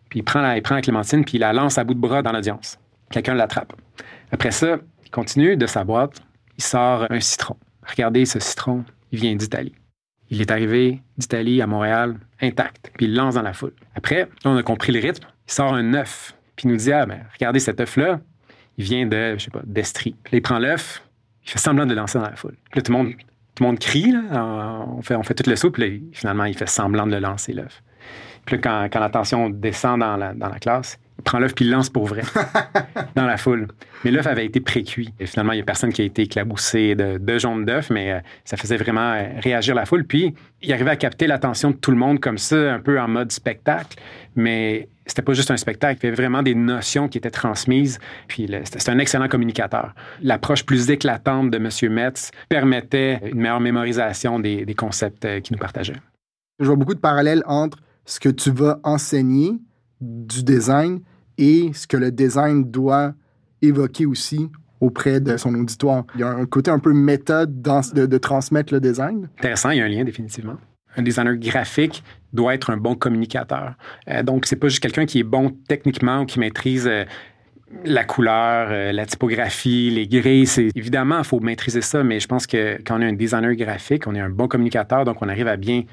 Puis 0.09 0.19
il 0.19 0.23
prend, 0.23 0.41
la, 0.41 0.57
il 0.57 0.61
prend 0.61 0.75
la 0.75 0.81
clémentine, 0.81 1.25
puis 1.25 1.37
il 1.37 1.39
la 1.41 1.53
lance 1.53 1.77
à 1.77 1.83
bout 1.83 1.93
de 1.93 1.99
bras 1.99 2.21
dans 2.21 2.31
l'audience. 2.31 2.77
Quelqu'un 3.11 3.33
l'attrape. 3.33 3.73
Après 4.31 4.51
ça, 4.51 4.77
il 5.03 5.09
continue 5.09 5.57
de 5.57 5.65
sa 5.65 5.83
boîte, 5.83 6.21
il 6.57 6.63
sort 6.63 7.07
un 7.09 7.19
citron. 7.19 7.57
Regardez 7.87 8.25
ce 8.25 8.39
citron, 8.39 8.83
il 9.11 9.19
vient 9.19 9.35
d'Italie. 9.35 9.75
Il 10.29 10.41
est 10.41 10.51
arrivé 10.51 11.01
d'Italie 11.17 11.61
à 11.61 11.67
Montréal 11.67 12.15
intact, 12.41 12.91
puis 12.97 13.05
il 13.05 13.15
lance 13.15 13.35
dans 13.35 13.41
la 13.41 13.53
foule. 13.53 13.73
Après, 13.95 14.27
on 14.43 14.57
a 14.57 14.63
compris 14.63 14.91
le 14.91 14.99
rythme. 14.99 15.27
Il 15.47 15.51
sort 15.51 15.73
un 15.73 15.93
œuf, 15.93 16.35
puis 16.55 16.67
il 16.67 16.71
nous 16.71 16.77
dit 16.77 16.91
Ah, 16.91 17.05
ben, 17.05 17.21
regardez 17.33 17.59
cet 17.59 17.79
œuf-là, 17.79 18.19
il 18.77 18.83
vient 18.83 19.05
de, 19.05 19.35
je 19.37 19.45
sais 19.45 19.51
pas, 19.51 19.61
d'Estrie. 19.63 20.15
Il 20.31 20.41
prend 20.41 20.59
l'œuf, 20.59 21.03
il 21.45 21.51
fait 21.51 21.59
semblant 21.59 21.85
de 21.85 21.91
le 21.91 21.95
lancer 21.95 22.17
dans 22.17 22.25
la 22.25 22.35
foule. 22.35 22.55
Puis 22.71 22.79
là, 22.79 22.81
tout 22.81 22.91
le 22.91 22.97
monde, 22.97 23.11
tout 23.55 23.63
le 23.63 23.67
monde 23.67 23.79
crie, 23.79 24.11
là, 24.11 24.85
on, 24.87 25.01
fait, 25.01 25.15
on 25.15 25.23
fait 25.23 25.35
tout 25.35 25.49
le 25.49 25.55
saut, 25.55 25.71
puis 25.71 26.09
finalement, 26.13 26.45
il 26.45 26.57
fait 26.57 26.67
semblant 26.67 27.05
de 27.05 27.11
le 27.11 27.19
lancer, 27.19 27.53
l'œuf. 27.53 27.83
Puis 28.45 28.59
quand, 28.59 28.87
quand 28.91 28.99
la 28.99 29.09
tension 29.09 29.49
descend 29.49 29.99
dans 29.99 30.17
la 30.17 30.59
classe, 30.59 30.99
il 31.25 31.29
prend 31.31 31.39
l'œuf 31.39 31.55
puis 31.55 31.65
lance 31.65 31.89
pour 31.89 32.05
vrai 32.05 32.21
dans 33.15 33.25
la 33.25 33.37
foule. 33.37 33.67
Mais 34.03 34.11
l'œuf 34.11 34.27
avait 34.27 34.45
été 34.45 34.59
précuit. 34.59 35.11
Et 35.19 35.25
finalement, 35.25 35.53
il 35.53 35.55
n'y 35.55 35.61
a 35.61 35.65
personne 35.65 35.91
qui 35.91 36.03
a 36.03 36.05
été 36.05 36.23
éclaboussé 36.23 36.93
de, 36.93 37.17
de 37.17 37.37
jaune 37.39 37.65
d'œuf, 37.65 37.89
mais 37.89 38.11
euh, 38.11 38.19
ça 38.43 38.57
faisait 38.57 38.77
vraiment 38.77 39.13
euh, 39.13 39.23
réagir 39.41 39.73
la 39.73 39.85
foule. 39.85 40.05
Puis, 40.05 40.35
il 40.61 40.71
arrivait 40.71 40.91
à 40.91 40.95
capter 40.95 41.25
l'attention 41.25 41.71
de 41.71 41.75
tout 41.75 41.89
le 41.89 41.97
monde 41.97 42.19
comme 42.19 42.37
ça, 42.37 42.73
un 42.73 42.79
peu 42.79 42.99
en 42.99 43.07
mode 43.07 43.31
spectacle. 43.31 43.97
Mais 44.35 44.87
c'était 45.07 45.21
pas 45.21 45.33
juste 45.33 45.51
un 45.51 45.57
spectacle, 45.57 45.99
il 46.01 46.05
y 46.05 46.07
avait 46.07 46.15
vraiment 46.15 46.43
des 46.43 46.55
notions 46.55 47.07
qui 47.07 47.17
étaient 47.17 47.31
transmises. 47.31 47.99
Puis 48.27 48.49
c'était 48.63 48.89
un 48.89 48.99
excellent 48.99 49.27
communicateur. 49.27 49.93
L'approche 50.21 50.65
plus 50.65 50.89
éclatante 50.89 51.51
de 51.51 51.57
M. 51.57 51.93
Metz 51.93 52.31
permettait 52.49 53.21
une 53.31 53.39
meilleure 53.39 53.59
mémorisation 53.59 54.39
des, 54.39 54.65
des 54.65 54.75
concepts 54.75 55.25
euh, 55.25 55.39
qu'il 55.39 55.55
nous 55.55 55.59
partageait. 55.59 55.97
Je 56.59 56.65
vois 56.65 56.75
beaucoup 56.75 56.95
de 56.95 56.99
parallèles 56.99 57.43
entre 57.45 57.77
ce 58.05 58.19
que 58.19 58.29
tu 58.29 58.51
vas 58.51 58.79
enseigner 58.83 59.53
du 60.01 60.43
design 60.43 61.01
et 61.37 61.71
ce 61.73 61.87
que 61.87 61.97
le 61.97 62.11
design 62.11 62.69
doit 62.69 63.13
évoquer 63.61 64.05
aussi 64.05 64.49
auprès 64.81 65.19
de 65.19 65.37
son 65.37 65.53
auditoire. 65.55 66.05
Il 66.15 66.21
y 66.21 66.23
a 66.23 66.29
un 66.29 66.45
côté 66.45 66.69
un 66.71 66.79
peu 66.79 66.93
méthode 66.93 67.61
de, 67.61 68.05
de 68.05 68.17
transmettre 68.17 68.73
le 68.73 68.79
design. 68.79 69.29
Intéressant, 69.39 69.71
il 69.71 69.77
y 69.77 69.81
a 69.81 69.85
un 69.85 69.89
lien 69.89 70.03
définitivement. 70.03 70.57
Un 70.97 71.01
designer 71.01 71.35
graphique 71.35 72.03
doit 72.33 72.53
être 72.53 72.69
un 72.69 72.77
bon 72.77 72.95
communicateur. 72.95 73.73
Euh, 74.09 74.23
donc, 74.23 74.45
c'est 74.45 74.55
pas 74.55 74.67
juste 74.67 74.81
quelqu'un 74.81 75.05
qui 75.05 75.19
est 75.19 75.23
bon 75.23 75.55
techniquement 75.67 76.21
ou 76.21 76.25
qui 76.25 76.39
maîtrise 76.39 76.87
euh, 76.87 77.03
la 77.83 78.03
couleur, 78.03 78.67
euh, 78.71 78.91
la 78.91 79.05
typographie, 79.05 79.89
les 79.89 80.07
grilles. 80.07 80.47
Évidemment, 80.75 81.17
il 81.19 81.25
faut 81.25 81.39
maîtriser 81.39 81.81
ça, 81.81 82.03
mais 82.03 82.19
je 82.19 82.27
pense 82.27 82.47
que 82.47 82.81
quand 82.85 82.97
on 82.97 83.01
est 83.01 83.07
un 83.07 83.13
designer 83.13 83.55
graphique, 83.55 84.07
on 84.07 84.15
est 84.15 84.21
un 84.21 84.29
bon 84.29 84.47
communicateur, 84.47 85.03
donc 85.03 85.21
on 85.21 85.29
arrive 85.29 85.47
à 85.47 85.57
bien 85.57 85.83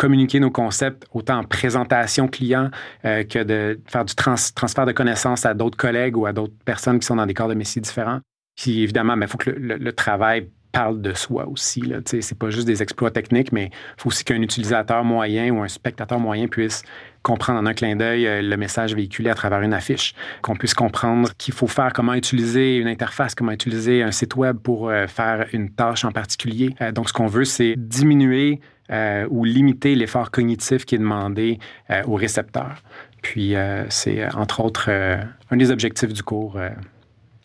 communiquer 0.00 0.40
nos 0.40 0.50
concepts 0.50 1.06
autant 1.12 1.40
en 1.40 1.44
présentation 1.44 2.26
client 2.26 2.70
euh, 3.04 3.22
que 3.22 3.42
de 3.42 3.78
faire 3.86 4.06
du 4.06 4.14
transfert 4.14 4.86
de 4.86 4.92
connaissances 4.92 5.44
à 5.44 5.52
d'autres 5.52 5.76
collègues 5.76 6.16
ou 6.16 6.24
à 6.24 6.32
d'autres 6.32 6.54
personnes 6.64 6.98
qui 6.98 7.06
sont 7.06 7.16
dans 7.16 7.26
des 7.26 7.34
corps 7.34 7.48
de 7.48 7.54
métiers 7.54 7.82
différents. 7.82 8.20
Puis 8.56 8.82
évidemment, 8.82 9.14
il 9.20 9.28
faut 9.28 9.36
que 9.36 9.50
le, 9.50 9.92
travail 9.92 10.48
parle 10.72 11.02
de 11.02 11.12
soi 11.12 11.46
aussi. 11.48 11.82
Ce 12.06 12.16
n'est 12.16 12.38
pas 12.38 12.48
juste 12.48 12.66
des 12.66 12.82
exploits 12.82 13.10
techniques, 13.10 13.52
mais 13.52 13.66
il 13.66 14.00
faut 14.00 14.08
aussi 14.08 14.24
qu'un 14.24 14.40
utilisateur 14.40 15.04
moyen 15.04 15.50
ou 15.50 15.60
un 15.60 15.68
spectateur 15.68 16.18
moyen 16.18 16.46
puisse 16.46 16.82
comprendre 17.22 17.60
en 17.60 17.66
un 17.66 17.74
clin 17.74 17.94
d'œil 17.96 18.26
euh, 18.26 18.40
le 18.40 18.56
message 18.56 18.94
véhiculé 18.94 19.28
à 19.28 19.34
travers 19.34 19.60
une 19.60 19.74
affiche, 19.74 20.14
qu'on 20.40 20.56
puisse 20.56 20.72
comprendre 20.72 21.28
qu'il 21.36 21.52
faut 21.52 21.66
faire, 21.66 21.92
comment 21.92 22.14
utiliser 22.14 22.78
une 22.78 22.88
interface, 22.88 23.34
comment 23.34 23.52
utiliser 23.52 24.02
un 24.02 24.12
site 24.12 24.34
web 24.36 24.56
pour 24.56 24.88
euh, 24.88 25.06
faire 25.06 25.46
une 25.52 25.68
tâche 25.68 26.06
en 26.06 26.12
particulier. 26.12 26.74
donc, 26.94 27.10
ce 27.10 27.12
qu'on 27.12 27.26
veut, 27.26 27.44
c'est 27.44 27.74
diminuer 27.76 28.60
euh, 28.90 29.26
ou 29.30 29.44
limiter 29.44 29.94
l'effort 29.94 30.30
cognitif 30.30 30.84
qui 30.84 30.96
est 30.96 30.98
demandé 30.98 31.58
euh, 31.90 32.02
au 32.06 32.14
récepteur. 32.14 32.82
Puis, 33.22 33.54
euh, 33.54 33.84
c'est 33.88 34.26
entre 34.34 34.64
autres 34.64 34.90
un 34.90 35.56
des 35.56 35.70
objectifs 35.70 36.12
du 36.12 36.22
cours 36.22 36.58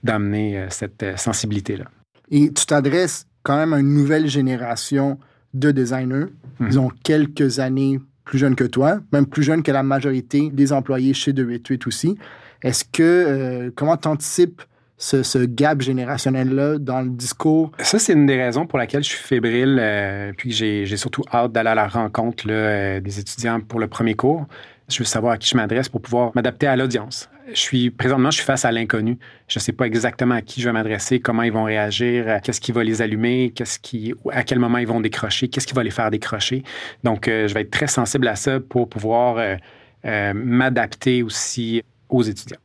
d'amener 0.04 0.66
cette 0.70 1.06
sensibilité-là. 1.18 1.86
Et 2.32 2.52
tu 2.52 2.66
t'adresses 2.66 3.28
quand 3.44 3.58
même 3.58 3.74
à 3.74 3.80
une 3.80 3.94
nouvelle 3.94 4.28
génération 4.28 5.20
de 5.54 5.72
designers. 5.72 6.28
Mhm. 6.60 6.68
Ils 6.68 6.80
ont 6.80 6.90
quelques 7.04 7.60
années 7.60 8.00
plus 8.24 8.40
jeunes 8.40 8.56
que 8.56 8.64
toi, 8.64 9.00
même 9.12 9.28
plus 9.28 9.44
jeunes 9.44 9.62
que 9.62 9.72
la 9.72 9.84
majorité 9.84 10.50
des 10.50 10.74
employés 10.74 11.14
chez 11.14 11.34
288 11.34 11.88
aussi. 11.88 12.18
Est-ce 12.64 12.86
que, 12.86 13.72
comment 13.76 13.98
tu 13.98 14.08
anticipes 14.08 14.62
ce, 14.98 15.46
gap 15.46 15.82
générationnel-là 15.82 16.78
dans 16.80 17.02
le 17.02 17.10
discours. 17.10 17.72
Ça, 17.80 18.00
c'est 18.00 18.14
une 18.14 18.26
des 18.26 18.42
raisons 18.42 18.66
pour 18.66 18.80
laquelle 18.80 19.04
je 19.04 19.10
suis 19.10 19.24
fébrile, 19.24 19.78
euh, 19.80 20.32
puis 20.36 20.52
j'ai, 20.52 20.86
surtout 20.98 21.24
hâte 21.34 21.52
d'aller 21.52 21.70
à 21.70 21.76
la 21.76 21.88
rencontre 21.88 22.46
euh, 22.50 23.00
des 23.00 23.20
étudiants 23.20 23.60
pour 23.60 23.80
le 23.80 23.88
premier 23.88 24.16
cours. 24.16 24.46
Je 24.88 25.00
veux 25.00 25.06
savoir 25.06 25.34
à 25.34 25.38
qui 25.38 25.50
je 25.50 25.58
m'adresse 25.58 25.90
pour 25.90 26.02
pouvoir 26.02 26.32
m'adapter 26.36 26.68
à 26.68 26.76
l'audience. 26.76 27.30
Je 27.52 27.60
suis 27.60 27.92
présentement, 27.92 28.32
je 28.32 28.38
suis 28.38 28.46
face 28.46 28.66
à 28.66 28.72
l'inconnu. 28.72 29.18
Je 29.48 29.60
ne 29.60 29.62
sais 29.62 29.72
pas 29.72 29.86
exactement 29.86 30.36
à 30.36 30.42
qui 30.42 30.62
je 30.62 30.68
vais 30.68 30.74
m'adresser, 30.74 31.20
comment 31.20 31.44
ils 31.44 31.52
vont 31.52 31.64
réagir, 31.64 32.26
euh, 32.28 32.38
qu'est-ce 32.42 32.62
qui 32.62 32.72
va 32.72 32.84
les 32.84 33.02
allumer, 33.02 33.52
qu'est-ce 33.56 33.80
qui, 33.80 34.14
à 34.32 34.44
quel 34.44 34.60
moment 34.60 34.78
ils 34.78 34.88
vont 34.88 35.02
décrocher, 35.02 35.48
qu'est-ce 35.48 35.68
qui 35.68 35.74
va 35.74 35.84
les 35.84 35.92
faire 35.92 36.10
décrocher. 36.10 36.64
Donc, 37.04 37.26
je 37.28 37.54
vais 37.54 37.62
être 37.62 37.72
très 37.72 37.88
sensible 37.88 38.28
à 38.28 38.36
ça 38.36 38.60
pour 38.60 38.90
pouvoir 38.90 39.58
m'adapter 40.04 41.24
aussi 41.24 41.82
aux 42.10 42.24
étudiants 42.24 42.60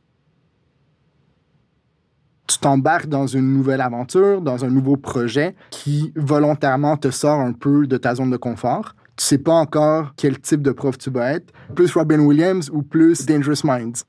t'embarques 2.61 3.07
dans 3.07 3.27
une 3.27 3.51
nouvelle 3.53 3.81
aventure, 3.81 4.41
dans 4.41 4.63
un 4.63 4.69
nouveau 4.69 4.95
projet 4.95 5.55
qui 5.71 6.13
volontairement 6.15 6.95
te 6.95 7.09
sort 7.09 7.39
un 7.39 7.51
peu 7.51 7.87
de 7.87 7.97
ta 7.97 8.15
zone 8.15 8.29
de 8.29 8.37
confort. 8.37 8.95
Tu 9.17 9.25
sais 9.25 9.37
pas 9.37 9.53
encore 9.53 10.13
quel 10.15 10.39
type 10.39 10.61
de 10.61 10.71
prof 10.71 10.97
tu 10.97 11.09
vas 11.09 11.33
être, 11.33 11.51
plus 11.75 11.91
Robin 11.93 12.19
Williams 12.19 12.69
ou 12.71 12.81
plus 12.81 13.25
Dangerous 13.25 13.65
Minds. 13.65 14.05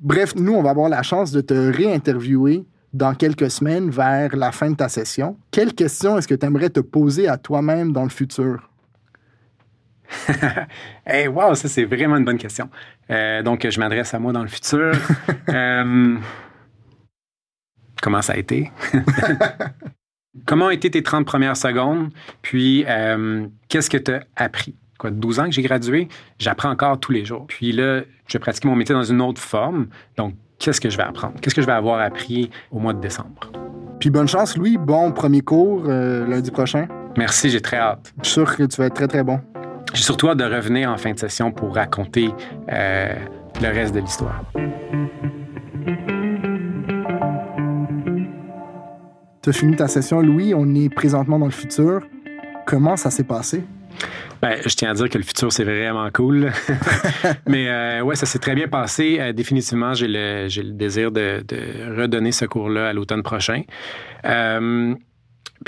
Bref, 0.00 0.34
nous, 0.36 0.52
on 0.52 0.62
va 0.62 0.70
avoir 0.70 0.88
la 0.88 1.02
chance 1.02 1.32
de 1.32 1.40
te 1.40 1.54
réinterviewer 1.54 2.64
dans 2.92 3.14
quelques 3.14 3.50
semaines 3.50 3.90
vers 3.90 4.36
la 4.36 4.52
fin 4.52 4.70
de 4.70 4.76
ta 4.76 4.88
session. 4.88 5.36
Quelles 5.50 5.74
questions 5.74 6.18
est-ce 6.18 6.28
que 6.28 6.34
tu 6.34 6.46
aimerais 6.46 6.70
te 6.70 6.80
poser 6.80 7.28
à 7.28 7.36
toi-même 7.36 7.92
dans 7.92 8.04
le 8.04 8.10
futur? 8.10 8.70
hey, 11.06 11.28
wow, 11.28 11.54
ça 11.54 11.68
c'est 11.68 11.84
vraiment 11.84 12.16
une 12.16 12.24
bonne 12.24 12.38
question. 12.38 12.70
Euh, 13.10 13.42
donc, 13.42 13.68
je 13.68 13.78
m'adresse 13.78 14.14
à 14.14 14.18
moi 14.18 14.32
dans 14.32 14.42
le 14.42 14.48
futur. 14.48 14.92
euh, 15.48 16.16
comment 18.02 18.22
ça 18.22 18.34
a 18.34 18.36
été. 18.36 18.70
comment 20.46 20.66
ont 20.66 20.70
été 20.70 20.90
tes 20.90 21.02
30 21.02 21.26
premières 21.26 21.56
secondes? 21.56 22.10
Puis, 22.42 22.84
euh, 22.86 23.46
qu'est-ce 23.68 23.90
que 23.90 23.98
tu 23.98 24.12
as 24.12 24.22
appris? 24.36 24.74
Quoi, 24.98 25.10
12 25.10 25.40
ans 25.40 25.44
que 25.44 25.52
j'ai 25.52 25.62
gradué, 25.62 26.08
j'apprends 26.38 26.70
encore 26.70 26.98
tous 26.98 27.12
les 27.12 27.24
jours. 27.24 27.46
Puis 27.46 27.72
là, 27.72 28.02
je 28.26 28.32
vais 28.32 28.40
pratiquer 28.40 28.68
mon 28.68 28.74
métier 28.74 28.94
dans 28.94 29.04
une 29.04 29.20
autre 29.20 29.40
forme. 29.40 29.86
Donc, 30.16 30.34
qu'est-ce 30.58 30.80
que 30.80 30.90
je 30.90 30.96
vais 30.96 31.04
apprendre? 31.04 31.34
Qu'est-ce 31.40 31.54
que 31.54 31.62
je 31.62 31.66
vais 31.66 31.72
avoir 31.72 32.00
appris 32.00 32.50
au 32.72 32.80
mois 32.80 32.92
de 32.92 33.00
décembre? 33.00 33.52
Puis 34.00 34.10
bonne 34.10 34.28
chance, 34.28 34.56
Louis. 34.56 34.76
Bon 34.76 35.12
premier 35.12 35.40
cours 35.40 35.84
euh, 35.86 36.26
lundi 36.26 36.50
prochain. 36.50 36.86
Merci, 37.16 37.50
j'ai 37.50 37.60
très 37.60 37.78
hâte. 37.78 38.12
Je 38.22 38.28
suis 38.28 38.34
sûr 38.34 38.56
que 38.56 38.62
tu 38.64 38.76
vas 38.76 38.86
être 38.86 38.94
très, 38.94 39.08
très 39.08 39.24
bon. 39.24 39.40
J'ai 39.94 40.02
surtout 40.02 40.28
hâte 40.28 40.38
de 40.38 40.44
revenir 40.44 40.90
en 40.90 40.96
fin 40.96 41.12
de 41.12 41.18
session 41.18 41.50
pour 41.50 41.74
raconter 41.74 42.30
euh, 42.70 43.14
le 43.60 43.68
reste 43.68 43.94
de 43.94 44.00
l'histoire. 44.00 44.44
Tu 49.50 49.72
as 49.72 49.76
ta 49.76 49.88
session, 49.88 50.20
Louis. 50.20 50.52
On 50.54 50.74
est 50.74 50.90
présentement 50.90 51.38
dans 51.38 51.46
le 51.46 51.52
futur. 51.52 52.02
Comment 52.66 52.96
ça 52.96 53.10
s'est 53.10 53.24
passé? 53.24 53.62
Ben, 54.42 54.58
je 54.66 54.74
tiens 54.74 54.90
à 54.90 54.94
dire 54.94 55.08
que 55.08 55.16
le 55.16 55.24
futur, 55.24 55.50
c'est 55.50 55.64
vraiment 55.64 56.06
cool. 56.12 56.52
Mais 57.48 57.68
euh, 57.68 58.02
ouais, 58.02 58.14
ça 58.14 58.26
s'est 58.26 58.38
très 58.38 58.54
bien 58.54 58.68
passé. 58.68 59.16
Euh, 59.18 59.32
définitivement, 59.32 59.94
j'ai 59.94 60.06
le, 60.06 60.48
le, 60.54 60.72
désir 60.72 61.10
de, 61.10 61.42
de 61.48 61.98
redonner 61.98 62.30
ce 62.30 62.44
cours-là 62.44 62.90
à 62.90 62.92
l'automne 62.92 63.22
prochain. 63.22 63.62
Euh, 64.26 64.94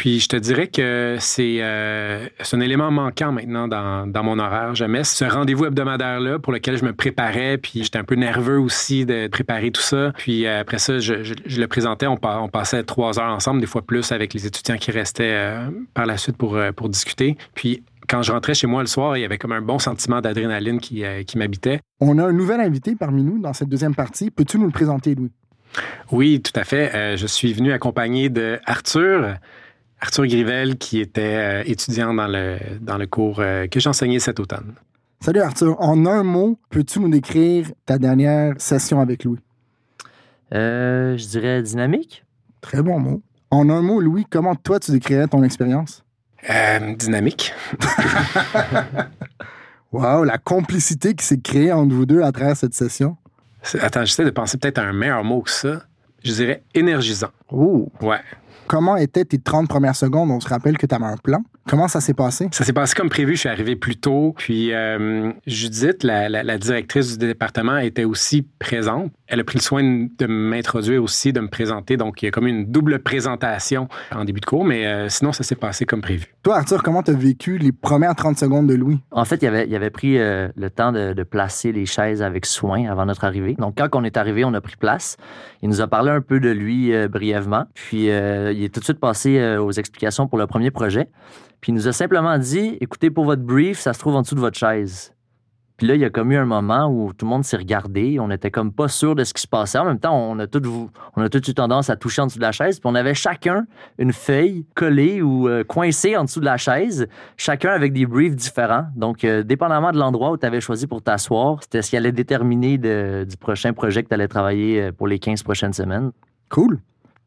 puis 0.00 0.18
je 0.18 0.28
te 0.28 0.36
dirais 0.36 0.66
que 0.66 1.18
c'est 1.20 1.58
euh, 1.60 2.26
un 2.54 2.60
élément 2.60 2.90
manquant 2.90 3.32
maintenant 3.32 3.68
dans, 3.68 4.06
dans 4.06 4.24
mon 4.24 4.38
horaire. 4.38 4.74
J'aimais 4.74 5.04
ce 5.04 5.26
rendez-vous 5.26 5.66
hebdomadaire-là 5.66 6.38
pour 6.38 6.54
lequel 6.54 6.78
je 6.78 6.86
me 6.86 6.94
préparais, 6.94 7.58
puis 7.58 7.84
j'étais 7.84 7.98
un 7.98 8.04
peu 8.04 8.14
nerveux 8.14 8.58
aussi 8.58 9.04
de 9.04 9.28
préparer 9.28 9.70
tout 9.70 9.82
ça. 9.82 10.12
Puis 10.16 10.46
euh, 10.46 10.62
après 10.62 10.78
ça, 10.78 11.00
je, 11.00 11.22
je, 11.22 11.60
le 11.60 11.66
présentais, 11.68 12.06
on, 12.06 12.18
on, 12.22 12.48
passait 12.48 12.82
trois 12.84 13.20
heures 13.20 13.30
ensemble, 13.30 13.60
des 13.60 13.66
fois 13.66 13.82
plus 13.82 14.10
avec 14.10 14.32
les 14.32 14.46
étudiants 14.46 14.78
qui 14.78 14.90
restaient 14.90 15.34
euh, 15.34 15.68
par 15.92 16.06
la 16.06 16.16
suite 16.16 16.38
pour, 16.38 16.58
pour 16.74 16.88
discuter. 16.88 17.36
Puis 17.54 17.82
quand 18.08 18.22
je 18.22 18.32
rentrais 18.32 18.54
chez 18.54 18.66
moi 18.66 18.80
le 18.80 18.88
soir, 18.88 19.18
il 19.18 19.20
y 19.20 19.24
avait 19.26 19.36
comme 19.36 19.52
un 19.52 19.60
bon 19.60 19.78
sentiment 19.78 20.22
d'adrénaline 20.22 20.80
qui, 20.80 21.04
qui 21.26 21.36
m'habitait. 21.36 21.80
On 22.00 22.16
a 22.16 22.24
un 22.24 22.32
nouvel 22.32 22.62
invité 22.62 22.96
parmi 22.96 23.22
nous 23.22 23.38
dans 23.38 23.52
cette 23.52 23.68
deuxième 23.68 23.94
partie. 23.94 24.30
Peux-tu 24.30 24.58
nous 24.58 24.64
le 24.64 24.72
présenter, 24.72 25.14
Louis? 25.14 25.32
Oui, 26.10 26.40
tout 26.40 26.58
à 26.58 26.64
fait. 26.64 27.18
je 27.18 27.26
suis 27.26 27.52
venu 27.52 27.70
accompagné 27.70 28.30
de 28.30 28.58
Arthur. 28.64 29.36
Arthur 30.00 30.26
Grivel, 30.26 30.78
qui 30.78 31.00
était 31.00 31.36
euh, 31.36 31.62
étudiant 31.66 32.14
dans 32.14 32.26
le, 32.26 32.58
dans 32.80 32.96
le 32.96 33.06
cours 33.06 33.40
euh, 33.40 33.66
que 33.66 33.80
j'enseignais 33.80 34.18
cet 34.18 34.40
automne. 34.40 34.74
Salut 35.20 35.40
Arthur. 35.40 35.76
En 35.80 36.06
un 36.06 36.22
mot, 36.22 36.58
peux-tu 36.70 37.00
nous 37.00 37.10
décrire 37.10 37.70
ta 37.84 37.98
dernière 37.98 38.54
session 38.58 39.00
avec 39.00 39.24
Louis? 39.24 39.40
Euh, 40.54 41.18
je 41.18 41.26
dirais 41.26 41.62
dynamique. 41.62 42.24
Très 42.62 42.82
bon 42.82 42.98
mot. 42.98 43.22
En 43.50 43.68
un 43.68 43.82
mot, 43.82 44.00
Louis, 44.00 44.24
comment 44.28 44.54
toi 44.54 44.80
tu 44.80 44.92
décrirais 44.92 45.28
ton 45.28 45.42
expérience? 45.42 46.04
dynamique. 46.96 47.52
wow, 49.92 50.24
la 50.24 50.38
complicité 50.38 51.14
qui 51.14 51.26
s'est 51.26 51.40
créée 51.40 51.70
entre 51.70 51.94
vous 51.94 52.06
deux 52.06 52.22
à 52.22 52.32
travers 52.32 52.56
cette 52.56 52.72
session. 52.72 53.18
Attends, 53.78 54.06
j'essaie 54.06 54.24
de 54.24 54.30
penser 54.30 54.56
peut-être 54.56 54.78
à 54.78 54.84
un 54.84 54.94
meilleur 54.94 55.22
mot 55.22 55.42
que 55.42 55.50
ça. 55.50 55.82
Je 56.24 56.32
dirais 56.32 56.62
énergisant. 56.74 57.28
Oh. 57.50 57.90
Ouais. 58.00 58.20
Comment 58.66 58.96
étaient 58.96 59.24
tes 59.24 59.38
30 59.38 59.68
premières 59.68 59.96
secondes? 59.96 60.30
On 60.30 60.40
se 60.40 60.48
rappelle 60.48 60.78
que 60.78 60.86
tu 60.86 60.94
avais 60.94 61.04
un 61.04 61.16
plan. 61.16 61.42
Comment 61.68 61.88
ça 61.88 62.00
s'est 62.00 62.14
passé? 62.14 62.48
Ça 62.50 62.64
s'est 62.64 62.72
passé 62.72 62.94
comme 62.96 63.10
prévu. 63.10 63.34
Je 63.34 63.40
suis 63.40 63.48
arrivé 63.48 63.76
plus 63.76 63.96
tôt. 63.96 64.34
Puis 64.36 64.72
euh, 64.72 65.32
Judith, 65.46 66.02
la, 66.02 66.28
la, 66.28 66.58
directrice 66.58 67.16
du 67.16 67.26
département, 67.26 67.76
était 67.76 68.04
aussi 68.04 68.42
présente. 68.58 69.12
Elle 69.28 69.38
a 69.38 69.44
pris 69.44 69.58
le 69.58 69.62
soin 69.62 69.82
de 69.84 70.26
m'introduire 70.26 71.00
aussi, 71.00 71.32
de 71.32 71.38
me 71.38 71.48
présenter. 71.48 71.96
Donc, 71.96 72.22
il 72.22 72.24
y 72.24 72.28
a 72.28 72.30
comme 72.32 72.48
une 72.48 72.66
double 72.66 72.98
présentation 72.98 73.86
en 74.10 74.24
début 74.24 74.40
de 74.40 74.46
cours, 74.46 74.64
mais 74.64 74.86
euh, 74.86 75.08
sinon, 75.08 75.32
ça 75.32 75.44
s'est 75.44 75.54
passé 75.54 75.86
comme 75.86 76.00
prévu. 76.00 76.34
Toi, 76.42 76.56
Arthur, 76.56 76.82
comment 76.82 77.04
tu 77.04 77.12
as 77.12 77.14
vécu 77.14 77.56
les 77.58 77.70
premières 77.70 78.16
30 78.16 78.36
secondes 78.36 78.66
de 78.66 78.74
Louis? 78.74 78.98
En 79.12 79.24
fait, 79.24 79.40
il 79.42 79.46
avait, 79.46 79.68
il 79.68 79.74
avait 79.76 79.90
pris 79.90 80.18
euh, 80.18 80.48
le 80.56 80.70
temps 80.70 80.90
de, 80.90 81.12
de, 81.12 81.22
placer 81.22 81.70
les 81.70 81.86
chaises 81.86 82.22
avec 82.22 82.46
soin 82.46 82.90
avant 82.90 83.06
notre 83.06 83.22
arrivée. 83.24 83.54
Donc, 83.54 83.76
quand 83.78 83.88
on 83.92 84.02
est 84.02 84.16
arrivé, 84.16 84.44
on 84.44 84.54
a 84.54 84.60
pris 84.60 84.76
place. 84.76 85.16
Il 85.62 85.68
nous 85.68 85.80
a 85.80 85.86
parlé 85.86 86.10
un 86.10 86.20
peu 86.20 86.40
de 86.40 86.50
lui 86.50 86.92
brièvement. 87.08 87.66
Puis, 87.74 88.08
il 88.52 88.64
est 88.64 88.74
tout 88.74 88.80
de 88.80 88.84
suite 88.84 89.00
passé 89.00 89.56
aux 89.56 89.72
explications 89.72 90.26
pour 90.26 90.38
le 90.38 90.46
premier 90.46 90.70
projet. 90.70 91.08
Puis 91.60 91.72
il 91.72 91.74
nous 91.74 91.88
a 91.88 91.92
simplement 91.92 92.38
dit 92.38 92.76
écoutez, 92.80 93.10
pour 93.10 93.24
votre 93.24 93.42
brief, 93.42 93.78
ça 93.78 93.92
se 93.92 93.98
trouve 93.98 94.16
en 94.16 94.22
dessous 94.22 94.34
de 94.34 94.40
votre 94.40 94.58
chaise. 94.58 95.12
Puis 95.80 95.86
là, 95.86 95.94
il 95.94 96.00
y 96.02 96.04
a 96.04 96.10
comme 96.10 96.30
eu 96.30 96.36
un 96.36 96.44
moment 96.44 96.88
où 96.88 97.14
tout 97.14 97.24
le 97.24 97.30
monde 97.30 97.42
s'est 97.42 97.56
regardé. 97.56 98.20
On 98.20 98.28
n'était 98.28 98.50
comme 98.50 98.70
pas 98.70 98.88
sûr 98.88 99.14
de 99.14 99.24
ce 99.24 99.32
qui 99.32 99.40
se 99.40 99.46
passait. 99.46 99.78
En 99.78 99.86
même 99.86 99.98
temps, 99.98 100.14
on 100.14 100.38
a 100.38 100.46
tout, 100.46 100.90
on 101.16 101.22
a 101.22 101.30
tout 101.30 101.50
eu 101.50 101.54
tendance 101.54 101.88
à 101.88 101.96
toucher 101.96 102.20
en 102.20 102.26
dessous 102.26 102.36
de 102.36 102.42
la 102.42 102.52
chaise. 102.52 102.78
Puis 102.78 102.90
on 102.90 102.94
avait 102.94 103.14
chacun 103.14 103.64
une 103.96 104.12
feuille 104.12 104.66
collée 104.74 105.22
ou 105.22 105.48
euh, 105.48 105.64
coincée 105.64 106.18
en 106.18 106.24
dessous 106.24 106.40
de 106.40 106.44
la 106.44 106.58
chaise, 106.58 107.08
chacun 107.38 107.70
avec 107.70 107.94
des 107.94 108.04
briefs 108.04 108.36
différents. 108.36 108.88
Donc, 108.94 109.24
euh, 109.24 109.42
dépendamment 109.42 109.90
de 109.90 109.96
l'endroit 109.96 110.32
où 110.32 110.36
tu 110.36 110.44
avais 110.44 110.60
choisi 110.60 110.86
pour 110.86 111.00
t'asseoir, 111.00 111.62
c'était 111.62 111.80
ce 111.80 111.88
qui 111.88 111.96
allait 111.96 112.12
déterminer 112.12 112.76
du 112.76 113.36
prochain 113.38 113.72
projet 113.72 114.02
que 114.02 114.08
tu 114.08 114.14
allais 114.14 114.28
travailler 114.28 114.82
euh, 114.82 114.92
pour 114.92 115.08
les 115.08 115.18
15 115.18 115.42
prochaines 115.44 115.72
semaines. 115.72 116.10
Cool. 116.50 116.78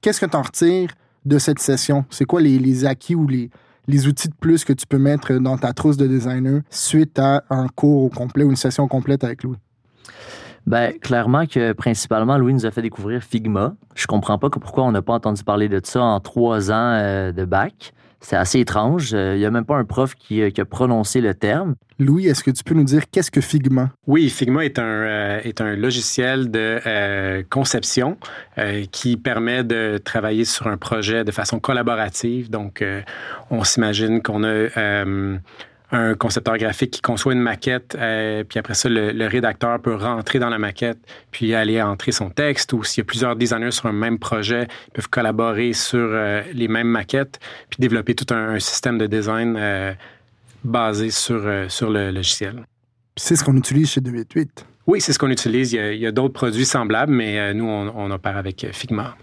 Qu'est-ce 0.02 0.22
que 0.22 0.28
tu 0.28 0.38
en 0.38 0.44
retires 0.44 0.90
de 1.26 1.38
cette 1.38 1.60
session? 1.60 2.06
C'est 2.10 2.26
quoi 2.26 2.42
les 2.42 2.86
acquis 2.86 3.16
ou 3.16 3.28
les, 3.28 4.08
outils 4.08 4.30
de 4.30 4.36
plus 4.36 4.64
que 4.64 4.74
tu 4.74 4.86
peux 4.88 4.98
mettre 4.98 5.34
dans 5.34 5.58
ta 5.58 5.74
trousse 5.74 5.98
de 5.98 6.08
designer 6.08 6.62
suite 6.70 7.20
à 7.20 7.44
un 7.50 7.68
cours 7.68 8.10
complet 8.12 8.44
ou 8.44 8.50
une 8.50 8.56
session 8.56 8.88
complète 8.88 9.24
avec 9.24 9.44
Louis? 9.44 9.58
Ben, 10.66 10.94
clairement 11.00 11.46
que 11.46 11.74
principalement, 11.74 12.38
Louis 12.38 12.54
nous 12.54 12.66
a 12.66 12.72
fait 12.72 12.82
découvrir 12.82 13.22
Figma. 13.22 13.76
Je 13.96 14.08
comprends 14.08 14.38
pas 14.38 14.50
pourquoi 14.50 14.86
on 14.86 14.92
n'a 14.92 15.02
pas 15.02 15.14
entendu 15.14 15.44
parler 15.44 15.68
de 15.68 15.82
ça 15.84 16.02
en 16.02 16.20
trois 16.22 16.72
ans 16.72 16.94
euh, 16.94 17.32
de 17.34 17.44
bac. 17.44 17.94
C'est 18.24 18.38
assez 18.38 18.60
étrange. 18.62 19.12
Il 19.12 19.18
euh, 19.18 19.38
n'y 19.38 19.46
a 19.46 19.52
même 19.52 19.66
pas 19.66 19.76
un 19.76 19.84
prof 19.84 20.16
euh, 20.32 20.50
qui, 20.50 20.62
a 20.62 20.66
prononcé 20.66 21.20
le 21.20 21.34
terme. 21.34 21.76
Louis, 22.00 22.28
est-ce 22.28 22.42
que 22.42 22.52
tu 22.52 22.64
peux 22.64 22.74
nous 22.74 22.86
dire 22.86 23.10
qu'est-ce 23.12 23.30
que 23.30 23.42
Figma? 23.42 23.92
Oui, 24.08 24.30
Figma 24.30 24.64
est 24.64 24.80
un, 24.80 24.84
euh, 24.84 25.42
est 25.44 25.60
un 25.60 25.76
logiciel 25.76 26.50
de 26.50 27.44
conception 27.50 28.18
qui 28.92 29.18
permet 29.18 29.64
de 29.64 30.00
travailler 30.04 30.46
sur 30.46 30.68
un 30.68 30.78
projet 30.78 31.24
de 31.24 31.32
façon 31.32 31.60
collaborative. 31.60 32.50
Donc, 32.50 32.84
on 33.50 33.64
s'imagine 33.64 34.22
qu'on 34.22 34.44
a 34.44 35.06
un 35.94 36.16
concepteur 36.16 36.58
graphique 36.58 36.90
qui 36.90 37.02
conçoit 37.02 37.34
une 37.34 37.40
maquette, 37.40 37.96
euh, 38.00 38.44
puis 38.44 38.58
après 38.58 38.74
ça, 38.74 38.90
le, 38.90 39.28
rédacteur 39.28 39.80
peut 39.80 39.94
rentrer 39.94 40.40
dans 40.40 40.50
la 40.50 40.58
maquette, 40.58 40.98
puis 41.32 41.54
aller 41.54 41.82
entrer 41.82 42.12
son 42.12 42.32
texte, 42.32 42.74
ou 42.74 42.84
s'il 42.84 43.02
y 43.02 43.04
a 43.04 43.06
plusieurs 43.06 43.36
designers 43.36 43.72
sur 43.72 43.86
un 43.86 43.94
même 43.94 44.18
projet, 44.18 44.68
ils 44.88 44.92
peuvent 44.92 45.10
collaborer 45.10 45.74
sur 45.74 46.00
euh, 46.00 46.42
les 46.52 46.68
mêmes 46.68 46.88
maquettes, 46.88 47.40
puis 47.70 47.78
développer 47.80 48.16
tout 48.16 48.34
un, 48.34 48.60
système 48.60 48.98
de 48.98 49.06
design 49.06 49.56
euh, 49.58 49.94
basé 50.64 51.12
sur, 51.12 51.44
sur 51.68 51.92
le 51.92 52.12
logiciel. 52.12 52.66
C'est 53.16 53.36
ce 53.36 53.44
qu'on 53.44 53.56
utilise 53.56 53.92
chez 53.92 54.02
288. 54.02 54.66
Oui, 54.88 55.00
c'est 55.00 55.14
ce 55.14 55.20
qu'on 55.20 55.30
utilise. 55.30 55.74
Il 55.74 55.98
y 55.98 56.08
a, 56.08 56.12
d'autres 56.12 56.34
produits 56.34 56.66
semblables, 56.66 57.14
mais 57.14 57.54
nous, 57.54 57.66
on, 57.66 57.94
on, 57.96 58.12
opère 58.12 58.38
avec 58.38 58.66
Figma. 58.72 59.16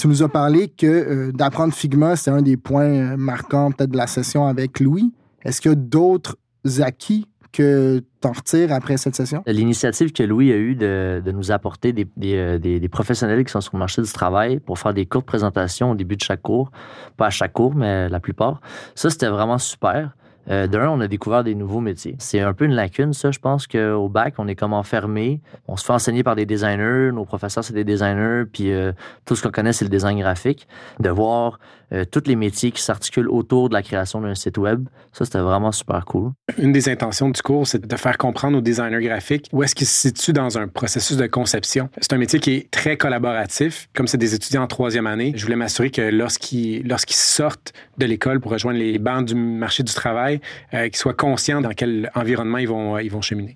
Tu 0.00 0.08
nous 0.08 0.22
as 0.22 0.28
parlé 0.28 0.68
que 0.68 1.30
d'apprendre 1.30 1.72
Figma, 1.74 2.16
c'est 2.16 2.30
un 2.30 2.42
des 2.42 2.56
points 2.56 3.16
marquants 3.16 3.70
peut-être 3.70 3.90
de 3.90 3.96
la 3.96 4.06
session 4.06 4.46
avec 4.46 4.80
Louis. 4.80 5.12
Est-ce 5.44 5.60
qu'il 5.60 5.70
y 5.70 5.72
a 5.72 5.76
d'autres 5.76 6.36
acquis 6.80 7.26
que 7.52 8.02
tu 8.20 8.28
en 8.28 8.32
retires 8.32 8.72
après 8.72 8.96
cette 8.96 9.14
session? 9.14 9.42
L'initiative 9.46 10.12
que 10.12 10.22
Louis 10.22 10.52
a 10.52 10.56
eue 10.56 10.74
de, 10.74 11.22
nous 11.32 11.52
apporter 11.52 11.94
euh, 12.22 12.58
des, 12.58 12.88
professionnels 12.88 13.44
qui 13.44 13.52
sont 13.52 13.60
sur 13.60 13.74
le 13.74 13.78
marché 13.78 14.02
du 14.02 14.10
travail 14.10 14.58
pour 14.58 14.78
faire 14.78 14.94
des 14.94 15.06
courtes 15.06 15.26
présentations 15.26 15.90
au 15.90 15.94
début 15.94 16.16
de 16.16 16.22
chaque 16.22 16.42
cours, 16.42 16.70
pas 17.16 17.26
à 17.26 17.30
chaque 17.30 17.52
cours, 17.52 17.74
mais 17.74 18.08
la 18.08 18.20
plupart, 18.20 18.60
ça, 18.94 19.10
c'était 19.10 19.28
vraiment 19.28 19.58
super. 19.58 20.12
Euh, 20.50 20.66
D'un, 20.66 20.88
on 20.88 21.00
a 21.00 21.06
découvert 21.06 21.44
des 21.44 21.54
nouveaux 21.54 21.80
métiers. 21.80 22.16
C'est 22.18 22.40
un 22.40 22.52
peu 22.52 22.64
une 22.64 22.74
lacune, 22.74 23.12
ça. 23.12 23.30
Je 23.30 23.38
pense 23.38 23.66
qu'au 23.66 24.08
bac, 24.08 24.34
on 24.38 24.48
est 24.48 24.56
comme 24.56 24.72
enfermé. 24.72 25.40
On 25.68 25.76
se 25.76 25.84
fait 25.84 25.92
enseigner 25.92 26.24
par 26.24 26.34
des 26.34 26.46
designers. 26.46 27.12
Nos 27.12 27.24
professeurs, 27.24 27.62
c'est 27.62 27.74
des 27.74 27.84
designers. 27.84 28.44
Puis 28.52 28.72
euh, 28.72 28.92
tout 29.24 29.36
ce 29.36 29.42
qu'on 29.42 29.50
connaît, 29.50 29.72
c'est 29.72 29.84
le 29.84 29.90
design 29.90 30.18
graphique. 30.18 30.66
De 30.98 31.10
voir 31.10 31.60
euh, 31.92 32.04
tous 32.04 32.22
les 32.26 32.36
métiers 32.36 32.70
qui 32.70 32.82
s'articulent 32.82 33.28
autour 33.28 33.68
de 33.68 33.74
la 33.74 33.82
création 33.82 34.20
d'un 34.20 34.34
site 34.34 34.58
web, 34.58 34.86
ça, 35.12 35.24
c'était 35.24 35.38
vraiment 35.38 35.72
super 35.72 36.04
cool. 36.04 36.32
Une 36.58 36.72
des 36.72 36.88
intentions 36.88 37.30
du 37.30 37.40
cours, 37.42 37.66
c'est 37.66 37.86
de 37.86 37.96
faire 37.96 38.18
comprendre 38.18 38.58
aux 38.58 38.60
designers 38.60 39.04
graphiques 39.04 39.48
où 39.52 39.62
est-ce 39.62 39.74
qu'ils 39.74 39.86
se 39.86 40.08
situent 40.08 40.32
dans 40.32 40.58
un 40.58 40.68
processus 40.68 41.16
de 41.16 41.26
conception. 41.26 41.88
C'est 42.00 42.12
un 42.12 42.18
métier 42.18 42.40
qui 42.40 42.52
est 42.52 42.70
très 42.70 42.96
collaboratif. 42.96 43.88
Comme 43.94 44.06
c'est 44.06 44.18
des 44.18 44.34
étudiants 44.34 44.62
en 44.62 44.66
troisième 44.66 45.06
année, 45.06 45.32
je 45.36 45.44
voulais 45.44 45.56
m'assurer 45.56 45.90
que 45.90 46.02
lorsqu'ils 46.02 46.86
lorsqu'ils 46.86 47.16
sortent 47.16 47.72
de 47.98 48.06
l'école 48.06 48.40
pour 48.40 48.52
rejoindre 48.52 48.78
les 48.78 48.98
bancs 48.98 49.26
du 49.26 49.34
marché 49.34 49.82
du 49.82 49.92
travail, 49.92 50.40
euh, 50.74 50.84
qu'ils 50.84 50.96
soient 50.96 51.14
conscients 51.14 51.60
dans 51.60 51.72
quel 51.72 52.10
environnement 52.14 52.58
ils 52.58 52.68
vont, 52.68 52.98
ils 52.98 53.10
vont 53.10 53.22
cheminer. 53.22 53.54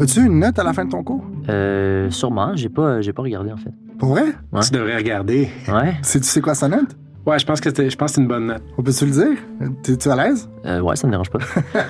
As-tu 0.00 0.20
une 0.20 0.40
note 0.40 0.58
à 0.58 0.64
la 0.64 0.72
fin 0.72 0.84
de 0.84 0.90
ton 0.90 1.04
cours? 1.04 1.24
Euh, 1.48 2.10
sûrement. 2.10 2.56
J'ai 2.56 2.68
pas, 2.68 3.00
j'ai 3.02 3.12
pas 3.12 3.22
regardé, 3.22 3.52
en 3.52 3.56
fait. 3.56 3.70
Pour 4.02 4.10
vrai? 4.10 4.32
Tu 4.64 4.72
devrais 4.72 4.96
regarder. 4.96 5.48
Ouais. 5.68 5.94
tu 6.02 6.20
sais 6.24 6.40
quoi 6.40 6.56
sa 6.56 6.66
note? 6.66 6.96
Ouais, 7.24 7.38
je 7.38 7.46
pense 7.46 7.60
que 7.60 7.70
je 7.70 7.94
pense 7.94 8.14
c'est 8.14 8.20
une 8.20 8.26
bonne 8.26 8.46
note. 8.46 8.64
On 8.76 8.82
peut-tu 8.82 9.06
le 9.06 9.12
dire? 9.12 9.38
T'es-tu 9.84 10.08
à 10.08 10.16
l'aise? 10.16 10.50
Euh, 10.66 10.80
ouais, 10.80 10.96
ça 10.96 11.06
me 11.06 11.12
dérange 11.12 11.30
pas. 11.30 11.38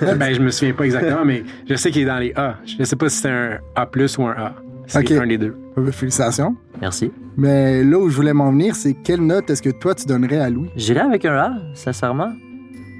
ben, 0.18 0.35
je 0.35 0.40
me 0.40 0.51
souviens 0.51 0.75
pas 0.75 0.85
exactement, 0.85 1.25
mais 1.25 1.42
je 1.66 1.75
sais 1.75 1.90
qu'il 1.90 2.03
est 2.03 2.05
dans 2.05 2.18
les 2.18 2.35
A. 2.37 2.57
Je 2.66 2.85
sais 2.85 2.96
pas 2.96 3.09
si 3.09 3.16
c'est 3.16 3.31
un 3.31 3.59
A 3.77 3.88
ou 4.18 4.22
un 4.25 4.33
A. 4.33 4.55
C'est 4.87 5.11
un 5.18 5.27
des 5.27 5.38
deux. 5.38 5.57
Félicitations. 5.90 6.55
Merci. 6.83 7.11
Mais 7.38 7.83
là 7.83 7.98
où 7.98 8.11
je 8.11 8.16
voulais 8.16 8.35
m'en 8.35 8.53
venir, 8.53 8.77
c'est 8.77 8.92
quelle 8.92 9.25
note 9.25 9.48
est-ce 9.48 9.62
que 9.62 9.70
toi 9.70 9.94
tu 9.94 10.05
donnerais 10.05 10.40
à 10.40 10.51
Louis? 10.51 10.68
J'irais 10.77 11.01
avec 11.01 11.25
un 11.25 11.35
A, 11.35 11.53
sincèrement. 11.72 12.31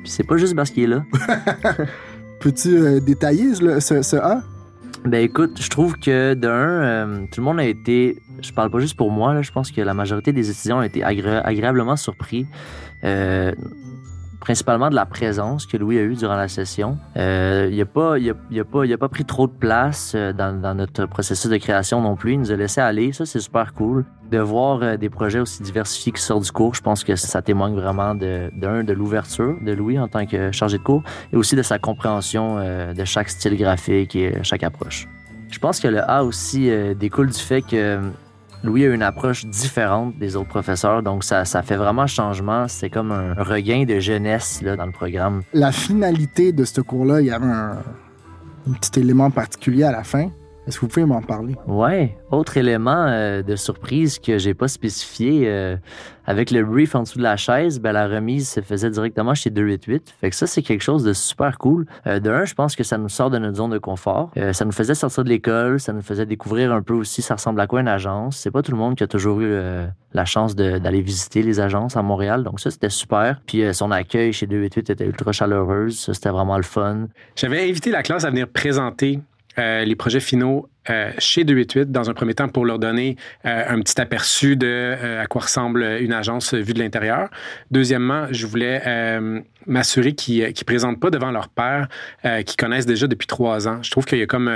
Puis 0.05 0.11
c'est 0.11 0.27
pas 0.27 0.39
juste 0.39 0.57
parce 0.57 0.71
qu'il 0.71 0.85
est 0.85 0.87
là. 0.87 1.03
Peux-tu 2.41 2.79
euh, 2.79 2.99
détailler 2.99 3.55
ce, 3.55 4.01
ce, 4.01 4.17
A? 4.17 4.41
Ben 5.05 5.23
écoute, 5.23 5.61
je 5.61 5.69
trouve 5.69 5.99
que 5.99 6.33
d'un, 6.33 6.49
euh, 6.49 7.27
tout 7.31 7.41
le 7.41 7.45
monde 7.45 7.61
a 7.61 7.67
été, 7.67 8.17
je 8.43 8.53
parle 8.53 8.71
pas 8.71 8.79
juste 8.79 8.97
pour 8.97 9.11
moi, 9.11 9.43
je 9.43 9.51
pense 9.53 9.71
que 9.71 9.81
la 9.81 9.95
majorité 9.95 10.33
des 10.33 10.51
étudiants 10.51 10.79
ont 10.79 10.83
été 10.83 11.03
agréablement 11.05 11.97
surpris. 11.97 12.47
Euh, 13.05 13.53
principalement 14.41 14.91
de 14.91 14.97
la 14.97 15.07
présence 15.07 15.67
que 15.67 15.77
Louis 15.77 15.99
a 15.99 16.03
eue 16.03 16.17
durant 16.17 16.35
la 16.35 16.49
session. 16.49 16.99
Euh, 17.17 17.69
il 17.71 17.79
n'a 17.79 17.85
pas, 17.85 18.19
il 18.19 18.35
pas, 18.65 18.97
pas 18.99 19.09
pris 19.09 19.25
trop 19.25 19.47
de 19.47 19.53
place 19.53 20.15
euh, 20.17 20.33
dans, 20.33 20.75
notre 20.75 21.07
processus 21.07 21.49
de 21.49 21.57
création 21.59 22.01
non 22.01 22.17
plus. 22.17 22.33
Il 22.33 22.41
nous 22.41 22.51
a 22.51 22.57
laissé 22.57 22.81
aller. 22.81 23.13
Ça, 23.13 23.25
c'est 23.25 23.39
super 23.39 23.73
cool. 23.73 24.05
De 24.33 24.39
voir 24.39 24.99
des 24.99 25.11
projets 25.11 25.39
aussi 25.39 25.63
diversifiés 25.63 26.11
qui 26.11 26.21
sortent 26.21 26.43
du 26.43 26.51
cours, 26.51 26.75
je 26.75 26.81
pense 26.81 27.05
que 27.05 27.15
ça 27.15 27.41
témoigne 27.41 27.75
vraiment 27.75 28.17
d'un, 28.17 28.49
de, 28.51 28.83
de 28.83 28.93
l'ouverture 28.93 29.57
de 29.63 29.73
Louis 29.73 29.99
en 29.99 30.09
tant 30.09 30.27
que 30.27 30.51
chargé 30.51 30.79
de 30.79 30.83
cours 30.83 31.05
et 31.33 31.37
aussi 31.37 31.55
de 31.55 31.63
sa 31.63 31.79
compréhension 31.79 32.57
de 32.57 33.05
chaque 33.05 33.29
style 33.29 33.57
graphique 33.59 34.17
et 34.17 34.43
chaque 34.43 34.63
approche. 34.63 35.07
Je 35.51 35.59
pense 35.59 35.81
que 35.81 35.89
le 35.89 36.01
A 36.11 36.25
aussi 36.25 36.71
découle 36.97 37.29
du 37.29 37.39
fait 37.39 37.61
que 37.61 38.01
Louis 38.65 38.85
a 38.85 38.95
une 38.95 39.03
approche 39.03 39.45
différente 39.45 40.17
des 40.19 40.37
autres 40.37 40.49
professeurs, 40.49 41.03
donc 41.03 41.25
ça, 41.25 41.45
fait 41.45 41.77
vraiment 41.77 42.07
changement. 42.07 42.69
C'est 42.69 42.91
comme 42.91 43.11
un 43.11 43.35
regain 43.35 43.85
de 43.85 43.99
jeunesse 43.99 44.63
là, 44.63 44.77
dans 44.77 44.87
le 44.87 44.93
programme. 44.93 45.43
La 45.53 45.73
finalité 45.73 46.53
de 46.53 46.65
ce 46.65 46.81
cours-là, 46.81 47.21
il 47.21 47.27
y 47.27 47.31
avait 47.33 47.47
un, 47.47 47.79
un 48.69 48.73
petit 48.75 49.01
élément 49.01 49.31
particulier 49.31 49.85
à 49.85 49.93
la 49.93 50.05
fin. 50.05 50.31
Est-ce 50.67 50.77
que 50.77 50.83
vous 50.83 50.89
pouvez 50.89 51.07
m'en 51.07 51.23
parler? 51.23 51.57
Ouais. 51.67 52.17
Autre 52.31 52.57
élément 52.57 53.07
euh, 53.09 53.43
de 53.43 53.57
surprise 53.57 54.21
que 54.21 54.39
j'ai 54.39 54.55
pas 54.55 54.69
spécifié, 54.69 55.49
euh, 55.49 55.77
avec 56.25 56.53
le 56.53 56.65
brief 56.65 56.95
en 56.95 57.03
dessous 57.03 57.19
de 57.19 57.25
la 57.25 57.37
chaise, 57.37 57.81
ben, 57.81 57.91
la 57.91 58.07
remise 58.07 58.49
se 58.49 58.61
faisait 58.61 58.91
directement 58.91 59.35
chez 59.35 59.51
288. 59.51 60.15
Fait 60.21 60.31
que 60.31 60.37
ça, 60.37 60.47
c'est 60.47 60.63
quelque 60.63 60.83
chose 60.83 61.03
de 61.03 61.13
super 61.15 61.59
cool. 61.59 61.87
Euh, 62.07 62.21
de 62.21 62.31
un, 62.31 62.45
je 62.45 62.55
pense 62.55 62.77
que 62.77 62.85
ça 62.85 62.97
nous 62.97 63.09
sort 63.09 63.29
de 63.29 63.39
notre 63.39 63.57
zone 63.57 63.71
de 63.71 63.79
confort. 63.79 64.31
ça 64.53 64.65
nous 64.65 64.73
faisait 64.73 64.95
sortir 64.95 65.25
de 65.25 65.29
l'école, 65.29 65.81
ça 65.81 65.93
nous 65.93 66.03
faisait 66.03 66.27
découvrir 66.27 66.73
un 66.73 66.83
peu 66.83 66.95
aussi 66.95 67.23
ça 67.23 67.35
ressemble 67.35 67.61
à 67.61 67.67
quoi 67.67 67.81
une 67.81 67.89
agence. 67.89 68.37
C'est 68.37 68.53
pas 68.53 68.63
tout 68.63 68.71
le 68.71 68.79
monde 68.79 68.95
qui 68.95 69.03
a 69.03 69.09
toujours 69.09 69.41
eu 69.41 69.55
la 70.13 70.25
chance 70.25 70.55
d'aller 70.55 71.01
visiter 71.01 71.43
les 71.43 71.59
agences 71.59 71.97
à 71.97 72.03
Montréal. 72.03 72.45
Donc 72.45 72.61
ça, 72.61 72.71
c'était 72.71 72.91
super. 72.91 73.41
Puis 73.47 73.63
son 73.75 73.91
accueil 73.91 74.33
chez 74.33 74.47
288 74.47 74.91
était 74.91 75.07
ultra 75.07 75.33
chaleureuse. 75.33 75.99
Ça, 75.99 76.15
c'était 76.15 76.31
vraiment 76.31 76.57
le 76.57 76.63
fun. 76.63 77.09
J'avais 77.35 77.69
invité 77.69 77.91
la 77.91 78.03
classe 78.03 78.25
à 78.25 78.31
venir 78.31 78.49
présenter 78.49 79.21
les 79.57 79.97
projets 79.97 80.21
finaux 80.21 80.69
euh, 80.91 81.13
chez 81.19 81.45
288 81.45 81.93
dans 81.93 82.11
un 82.11 82.15
premier 82.15 82.35
temps 82.35 82.49
pour 82.49 82.65
leur 82.65 82.81
donner 82.81 83.17
euh, 83.47 83.65
un 83.69 83.81
petit 83.81 84.01
aperçu 84.01 84.57
de 84.57 84.67
euh, 84.67 85.23
à 85.23 85.27
quoi 85.27 85.43
ressemble 85.43 85.83
une 86.01 86.13
agence 86.13 86.55
vue 86.55 86.75
de 86.75 86.81
l'intérieur. 86.81 87.29
Deuxièmement, 87.71 88.27
je 88.31 88.47
voulais 88.47 88.83
m'assurer 89.67 90.13
qu'ils 90.13 90.43
ne 90.45 90.65
présentent 90.65 90.99
pas 90.99 91.11
devant 91.11 91.31
leur 91.31 91.49
père, 91.49 91.89
qui 92.45 92.57
connaissent 92.57 92.87
déjà 92.87 93.07
depuis 93.07 93.27
trois 93.27 93.69
ans. 93.69 93.81
Je 93.83 93.91
trouve 93.91 94.05
qu'il 94.05 94.19
y 94.19 94.23
a 94.23 94.27
comme 94.27 94.51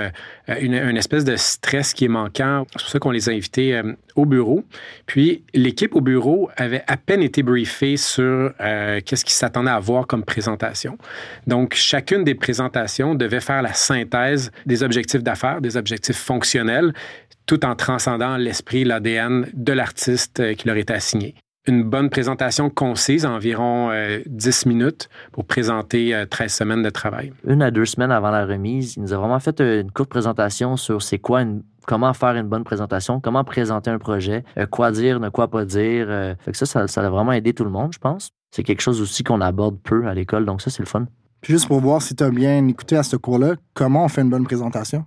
une, 0.60 0.74
une, 0.74 0.96
espèce 0.96 1.24
de 1.24 1.36
stress 1.36 1.94
qui 1.94 2.06
est 2.06 2.08
manquant. 2.08 2.66
C'est 2.72 2.80
pour 2.80 2.90
ça 2.90 2.98
qu'on 2.98 3.10
les 3.12 3.28
a 3.28 3.32
invités 3.32 3.80
au 4.16 4.26
bureau. 4.26 4.64
Puis 5.06 5.44
l'équipe 5.54 5.94
au 5.94 6.00
bureau 6.00 6.50
avait 6.56 6.82
à 6.86 6.96
peine 6.96 7.22
été 7.22 7.42
briefée 7.42 7.96
sur 7.96 8.52
qu'est-ce 8.58 9.24
qu'ils 9.24 9.34
s'attendaient 9.34 9.70
à 9.70 9.78
voir 9.78 10.06
comme 10.06 10.24
présentation. 10.24 10.98
Donc, 11.46 11.74
chacune 11.74 12.24
des 12.24 12.34
présentations 12.34 13.14
devait 13.14 13.40
faire 13.40 13.62
la 13.62 13.74
synthèse 13.74 14.50
des 14.64 14.82
objectifs 14.82 15.22
d'affaires, 15.22 15.60
des 15.60 15.76
objectifs 15.76 16.15
fonctionnels, 16.16 16.92
tout 17.46 17.64
en 17.64 17.74
transcendant 17.76 18.36
l'esprit, 18.36 18.84
l'ADN 18.84 19.46
de 19.54 19.72
l'artiste 19.72 20.40
euh, 20.40 20.54
qui 20.54 20.66
leur 20.66 20.76
était 20.76 20.94
assigné 20.94 21.34
une 21.68 21.82
bonne 21.82 22.10
présentation 22.10 22.70
concise, 22.70 23.26
environ 23.26 23.90
10 24.26 24.66
euh, 24.66 24.68
minutes, 24.68 25.08
pour 25.32 25.46
présenter 25.46 26.24
13 26.30 26.46
euh, 26.46 26.48
semaines 26.48 26.82
de 26.84 26.90
travail. 26.90 27.32
Une 27.44 27.60
à 27.60 27.72
deux 27.72 27.86
semaines 27.86 28.12
avant 28.12 28.30
la 28.30 28.46
remise, 28.46 28.94
il 28.94 29.02
nous 29.02 29.12
a 29.12 29.16
vraiment 29.16 29.40
fait 29.40 29.60
une 29.60 29.90
courte 29.90 30.08
présentation 30.08 30.76
sur 30.76 31.02
c'est 31.02 31.18
quoi 31.18 31.42
comment 31.84 32.14
faire 32.14 32.36
une 32.36 32.46
bonne 32.46 32.62
présentation, 32.62 33.20
comment 33.20 33.42
présenter 33.42 33.90
un 33.90 33.98
projet, 33.98 34.44
quoi 34.70 34.92
dire, 34.92 35.18
ne 35.18 35.28
quoi 35.28 35.48
pas 35.48 35.64
dire. 35.64 36.06
fait 36.38 36.52
que 36.52 36.56
ça, 36.56 36.66
ça, 36.66 36.86
ça, 36.86 37.04
a 37.04 37.10
vraiment 37.10 37.32
aidé 37.32 37.52
tout 37.52 37.64
le 37.64 37.70
monde, 37.70 37.92
je 37.92 37.98
pense. 37.98 38.30
C'est 38.54 38.62
quelque 38.62 38.80
chose 38.80 39.00
aussi 39.00 39.24
qu'on 39.24 39.40
aborde 39.40 39.80
peu 39.82 40.06
à 40.06 40.14
l'école, 40.14 40.46
donc 40.46 40.62
ça, 40.62 40.70
c'est 40.70 40.82
le 40.82 40.86
fun. 40.86 41.06
juste 41.42 41.66
pour 41.66 41.80
voir 41.80 42.00
si 42.00 42.14
tu 42.14 42.22
as 42.22 42.30
bien 42.30 42.64
écouté 42.68 42.96
à 42.96 43.02
ce 43.02 43.16
cours-là, 43.16 43.54
comment 43.74 44.04
on 44.04 44.08
fait 44.08 44.22
une 44.22 44.30
bonne 44.30 44.44
présentation? 44.44 45.04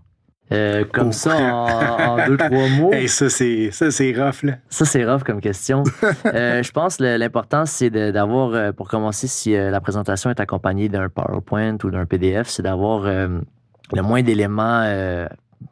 Euh, 0.52 0.84
comme 0.92 1.12
ça, 1.12 1.36
en, 1.38 2.26
deux, 2.28 2.38
trois 2.38 2.68
mots. 2.80 2.92
Ça, 3.08 3.30
c'est, 3.30 3.70
ça, 3.72 3.92
c'est 3.92 4.14
rough, 4.14 4.44
là. 4.44 4.54
Ça, 4.70 4.86
c'est 4.86 5.06
rough 5.06 5.24
comme 5.24 5.42
question. 5.42 5.84
euh, 6.26 6.64
je 6.64 6.72
pense 6.72 6.98
que 6.98 7.04
l'important, 7.04 7.66
c'est 7.66 7.90
d'avoir, 7.90 8.54
euh, 8.54 8.72
pour 8.72 8.88
commencer, 8.88 9.28
si 9.28 9.54
la 9.54 9.82
présentation 9.82 10.30
est 10.30 10.40
accompagnée 10.40 10.90
d'un 10.90 11.10
PowerPoint 11.10 11.78
ou 11.84 11.92
d'un 11.92 12.06
PDF, 12.06 12.48
c'est 12.48 12.64
d'avoir 12.64 13.04
le 13.04 14.02
moins 14.02 14.24
d'éléments 14.24 15.28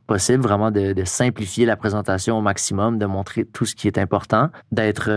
possible, 0.05 0.43
vraiment 0.43 0.69
de, 0.69 0.91
de, 0.91 1.03
simplifier 1.05 1.65
la 1.65 1.77
présentation 1.77 2.37
au 2.37 2.41
maximum, 2.41 2.97
de 2.97 3.05
montrer 3.05 3.45
tout 3.45 3.65
ce 3.65 3.73
qui 3.73 3.87
est 3.87 3.97
important, 3.97 4.49
d'être 4.71 5.09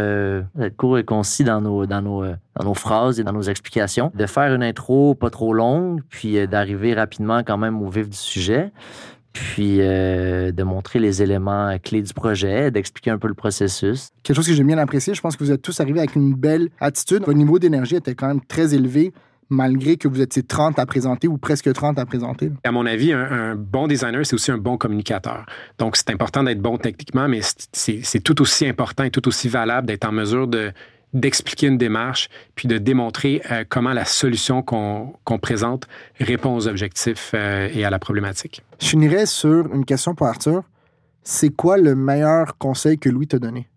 court 0.77 0.99
et 0.99 1.05
concis 1.05 1.43
dans 1.43 1.61
nos, 1.61 1.87
dans, 1.87 2.03
nos, 2.03 2.25
dans 2.25 2.65
nos 2.65 2.75
phrases 2.75 3.19
et 3.19 3.25
dans 3.25 3.33
nos 3.33 3.43
explications, 3.43 4.13
de 4.15 4.27
faire 4.27 4.55
une 4.55 4.63
intro 4.63 5.15
pas 5.15 5.31
trop 5.31 5.53
longue, 5.53 6.03
puis 6.09 6.47
d'arriver 6.47 6.95
rapidement 6.95 7.43
quand 7.43 7.59
même 7.59 7.83
au 7.83 7.89
vif 7.89 8.09
du 8.09 8.17
sujet 8.17 8.73
puis 9.33 9.79
euh, 9.81 10.53
de 10.53 10.63
montrer 10.63 10.99
les 10.99 11.23
éléments 11.23 11.77
clés 11.83 12.03
du 12.03 12.13
projet, 12.13 12.71
d'expliquer 12.71 13.11
un 13.11 13.19
peu 13.19 13.29
le 13.29 13.35
processus. 13.35 14.11
Quelque 14.23 14.37
chose 14.37 14.47
que 14.47 14.55
j'ai 14.55 14.65
bien 14.65 14.79
apprécié, 14.79 15.15
je 15.15 15.21
pense 15.21 15.37
que 15.37 15.45
vous 15.45 15.53
êtes 15.53 15.63
tous 15.63 15.79
arrivés 15.81 16.01
avec 16.01 16.17
une 16.17 16.35
belle 16.35 16.71
attitude. 16.81 17.21
Votre 17.21 17.35
niveau 17.35 17.59
d'énergie 17.59 17.97
était 17.97 18.15
quand 18.15 18.29
même 18.29 18.41
très 18.41 18.75
élevé 18.75 19.13
malgré 19.51 19.97
que 19.97 20.09
vous 20.09 20.21
étiez 20.21 20.43
30 20.43 20.79
à 20.79 20.87
présenter 20.87 21.29
ou 21.29 21.37
presque 21.37 21.71
30 21.71 21.99
à 21.99 22.07
présenter? 22.07 22.51
À 22.65 22.73
mon 22.73 22.87
avis, 22.87 23.13
un, 23.13 23.57
bon 23.57 23.89
designer, 23.89 24.25
c'est 24.25 24.35
aussi 24.35 24.53
un 24.53 24.59
bon 24.59 24.79
communicateur. 24.79 25.45
Donc, 25.79 25.97
c'est 25.97 26.11
important 26.11 26.45
d'être 26.45 26.63
bon 26.63 26.79
techniquement, 26.79 27.29
mais 27.29 27.41
c'est 27.73 28.21
tout 28.21 28.41
aussi 28.41 28.67
important 28.67 29.05
et 29.05 29.11
tout 29.11 29.27
aussi 29.29 29.49
valable 29.49 29.89
d'être 29.89 30.07
en 30.07 30.13
mesure 30.13 30.47
de 30.47 30.73
d'expliquer 31.13 31.67
une 31.67 31.79
démarche, 31.79 32.29
puis 32.55 32.69
de 32.69 32.79
démontrer 32.79 33.43
euh, 33.51 33.65
comment 33.69 33.93
la 33.93 34.05
solution 34.05 34.63
qu'on 34.63 35.39
présente 35.41 35.89
répond 36.21 36.55
aux 36.55 36.69
objectifs 36.69 37.33
euh, 37.35 37.69
et 37.73 37.85
à 37.85 37.91
la 37.91 37.99
problématique. 37.99 38.63
Je 38.81 38.87
finirais 38.87 39.27
sur 39.27 39.73
une 39.75 39.85
question 39.85 40.15
pour 40.15 40.27
Arthur. 40.27 40.63
C'est 41.23 41.51
quoi 41.51 41.77
le 41.77 41.95
meilleur 41.95 42.57
conseil 42.59 42.99
que 42.99 43.09
Louis 43.09 43.27
t'a 43.27 43.39
donné? 43.39 43.69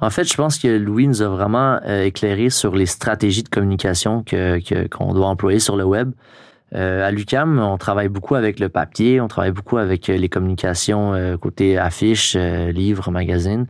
En 0.00 0.10
fait, 0.10 0.24
je 0.24 0.34
pense 0.34 0.58
que 0.58 0.68
Louis 0.68 1.06
nous 1.06 1.22
a 1.22 1.28
vraiment 1.28 1.78
euh, 1.86 2.04
éclairé 2.04 2.50
sur 2.50 2.74
les 2.74 2.86
stratégies 2.86 3.44
de 3.44 3.48
communication 3.48 4.18
qu'on 4.18 4.58
que, 4.60 5.14
doit 5.14 5.28
employer 5.28 5.60
sur 5.60 5.76
le 5.76 5.84
web. 5.84 6.12
à 6.72 7.10
l'UCAM, 7.12 7.60
on 7.60 7.78
travaille 7.78 8.08
beaucoup 8.08 8.34
avec 8.34 8.58
le 8.58 8.68
papier, 8.68 9.20
on 9.20 9.28
travaille 9.28 9.52
beaucoup 9.52 9.78
avec 9.78 10.08
les 10.08 10.28
communications 10.28 11.38
côté 11.40 11.78
affiches, 11.78 12.34
livres, 12.34 13.12
magazines. 13.12 13.66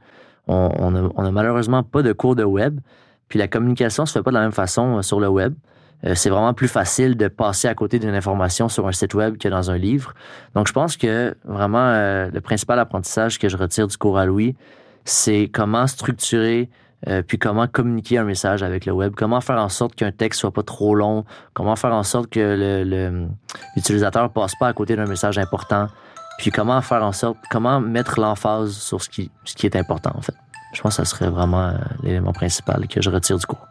On 0.46 0.90
n'a 0.90 1.30
malheureusement 1.30 1.83
pas 1.83 2.02
de 2.02 2.12
cours 2.12 2.37
de 2.37 2.44
web. 2.44 2.80
Puis 3.28 3.38
la 3.38 3.48
communication 3.48 4.07
se 4.07 4.12
fait 4.12 4.22
pas 4.22 4.30
de 4.30 4.37
la 4.37 4.42
même 4.42 4.52
façon 4.52 4.98
euh, 4.98 5.02
sur 5.02 5.20
le 5.20 5.28
web. 5.28 5.54
Euh, 6.04 6.14
c'est 6.14 6.30
vraiment 6.30 6.54
plus 6.54 6.68
facile 6.68 7.16
de 7.16 7.28
passer 7.28 7.68
à 7.68 7.74
côté 7.74 7.98
d'une 7.98 8.14
information 8.14 8.68
sur 8.68 8.87
un 8.87 8.92
site 8.92 9.14
web 9.14 9.38
que 9.38 9.48
dans 9.48 9.70
un 9.70 9.78
livre. 9.78 10.14
Donc, 10.54 10.68
je 10.68 10.72
pense 10.72 10.96
que 10.96 11.35
vraiment, 11.44 11.85
euh, 11.85 12.30
le 12.33 12.40
principal 12.40 12.78
apprentissage 12.78 13.38
que 13.38 13.48
je 13.48 13.57
retire 13.57 13.87
du 13.87 13.96
cours 13.96 14.18
à 14.18 14.26
Louis, 14.26 14.54
c'est 15.04 15.50
comment 15.52 15.87
structurer 15.87 16.70
puis 17.26 17.38
comment 17.38 17.66
communiquer 17.66 18.16
un 18.16 18.24
message 18.24 18.62
avec 18.62 18.87
le 18.87 18.92
web, 18.92 19.12
comment 19.14 19.42
faire 19.42 19.59
en 19.59 19.68
sorte 19.68 19.94
qu'un 19.94 20.11
texte 20.11 20.40
soit 20.40 20.52
pas 20.52 20.62
trop 20.62 20.94
long, 20.94 21.26
comment 21.52 21.76
faire 21.76 21.92
en 21.92 22.02
sorte 22.02 22.30
que 22.30 22.83
l'utilisateur 23.76 24.22
ne 24.22 24.28
passe 24.28 24.54
pas 24.59 24.68
à 24.68 24.72
côté 24.72 24.96
d'un 24.96 25.04
message 25.04 25.37
important, 25.37 25.88
puis 26.38 26.50
comment 26.50 26.80
faire 26.82 27.02
en 27.02 27.12
sorte, 27.12 27.38
comment 27.50 27.80
mettre 27.80 28.20
l'emphase 28.20 28.72
sur 28.72 29.02
ce 29.02 29.08
qui, 29.08 29.30
est 29.62 29.76
important, 29.76 30.12
en 30.14 30.22
fait. 30.22 30.34
Je 30.72 30.82
pense 30.82 30.96
que 30.96 31.04
ça 31.04 31.08
serait 31.08 31.30
vraiment 31.30 31.66
euh, 31.68 31.72
l'élément 32.02 32.32
principal 32.32 32.88
que 32.88 33.00
je 33.00 33.10
retire 33.10 33.38
du 33.38 33.46
cours. 33.46 33.64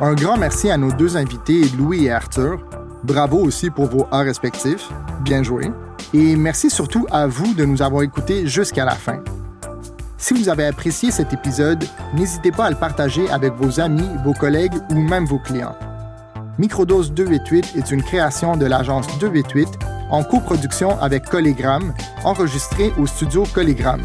Un 0.00 0.14
grand 0.14 0.36
merci 0.36 0.70
à 0.70 0.76
nos 0.76 0.92
deux 0.92 1.16
invités, 1.16 1.68
Louis 1.70 2.04
et 2.04 2.12
Arthur. 2.12 2.58
Bravo 3.02 3.38
aussi 3.38 3.70
pour 3.70 3.86
vos 3.86 4.06
A 4.12 4.20
respectifs. 4.20 4.90
Bien 5.22 5.42
joué. 5.42 5.70
Et 6.12 6.36
merci 6.36 6.70
surtout 6.70 7.06
à 7.10 7.26
vous 7.26 7.54
de 7.54 7.64
nous 7.64 7.82
avoir 7.82 8.02
écoutés 8.02 8.46
jusqu'à 8.46 8.84
la 8.84 8.94
fin. 8.94 9.20
Si 10.18 10.34
vous 10.34 10.48
avez 10.48 10.66
apprécié 10.66 11.10
cet 11.10 11.32
épisode, 11.32 11.84
n'hésitez 12.14 12.52
pas 12.52 12.66
à 12.66 12.70
le 12.70 12.76
partager 12.76 13.28
avec 13.30 13.54
vos 13.54 13.80
amis, 13.80 14.08
vos 14.24 14.34
collègues 14.34 14.74
ou 14.90 14.94
même 14.94 15.24
vos 15.24 15.38
clients. 15.38 15.76
Microdose 16.58 17.12
288 17.12 17.74
est 17.76 17.90
une 17.90 18.02
création 18.02 18.56
de 18.56 18.64
l'agence 18.66 19.06
288 19.18 19.68
en 20.10 20.22
coproduction 20.22 20.98
avec 21.00 21.24
Collegram, 21.26 21.92
enregistré 22.24 22.92
au 22.98 23.06
studio 23.06 23.44
Collegram. 23.54 24.00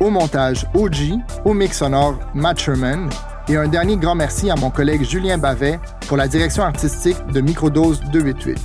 Au 0.00 0.10
montage 0.10 0.66
OG, 0.74 1.20
au 1.44 1.54
mix 1.54 1.78
sonore 1.78 2.18
Matt 2.34 2.58
Sherman, 2.58 3.08
et 3.48 3.56
un 3.56 3.68
dernier 3.68 3.96
grand 3.96 4.16
merci 4.16 4.50
à 4.50 4.56
mon 4.56 4.70
collègue 4.70 5.04
Julien 5.04 5.38
Bavet 5.38 5.78
pour 6.08 6.16
la 6.16 6.26
direction 6.26 6.64
artistique 6.64 7.24
de 7.32 7.40
Microdose 7.40 8.00
288. 8.12 8.58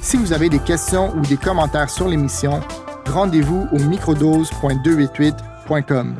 Si 0.00 0.16
vous 0.16 0.32
avez 0.32 0.48
des 0.48 0.58
questions 0.58 1.14
ou 1.16 1.20
des 1.20 1.36
commentaires 1.36 1.90
sur 1.90 2.08
l'émission, 2.08 2.60
rendez-vous 3.06 3.66
au 3.72 3.78
microdose.288.com. 3.78 6.16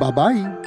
Bye 0.00 0.12
bye! 0.12 0.61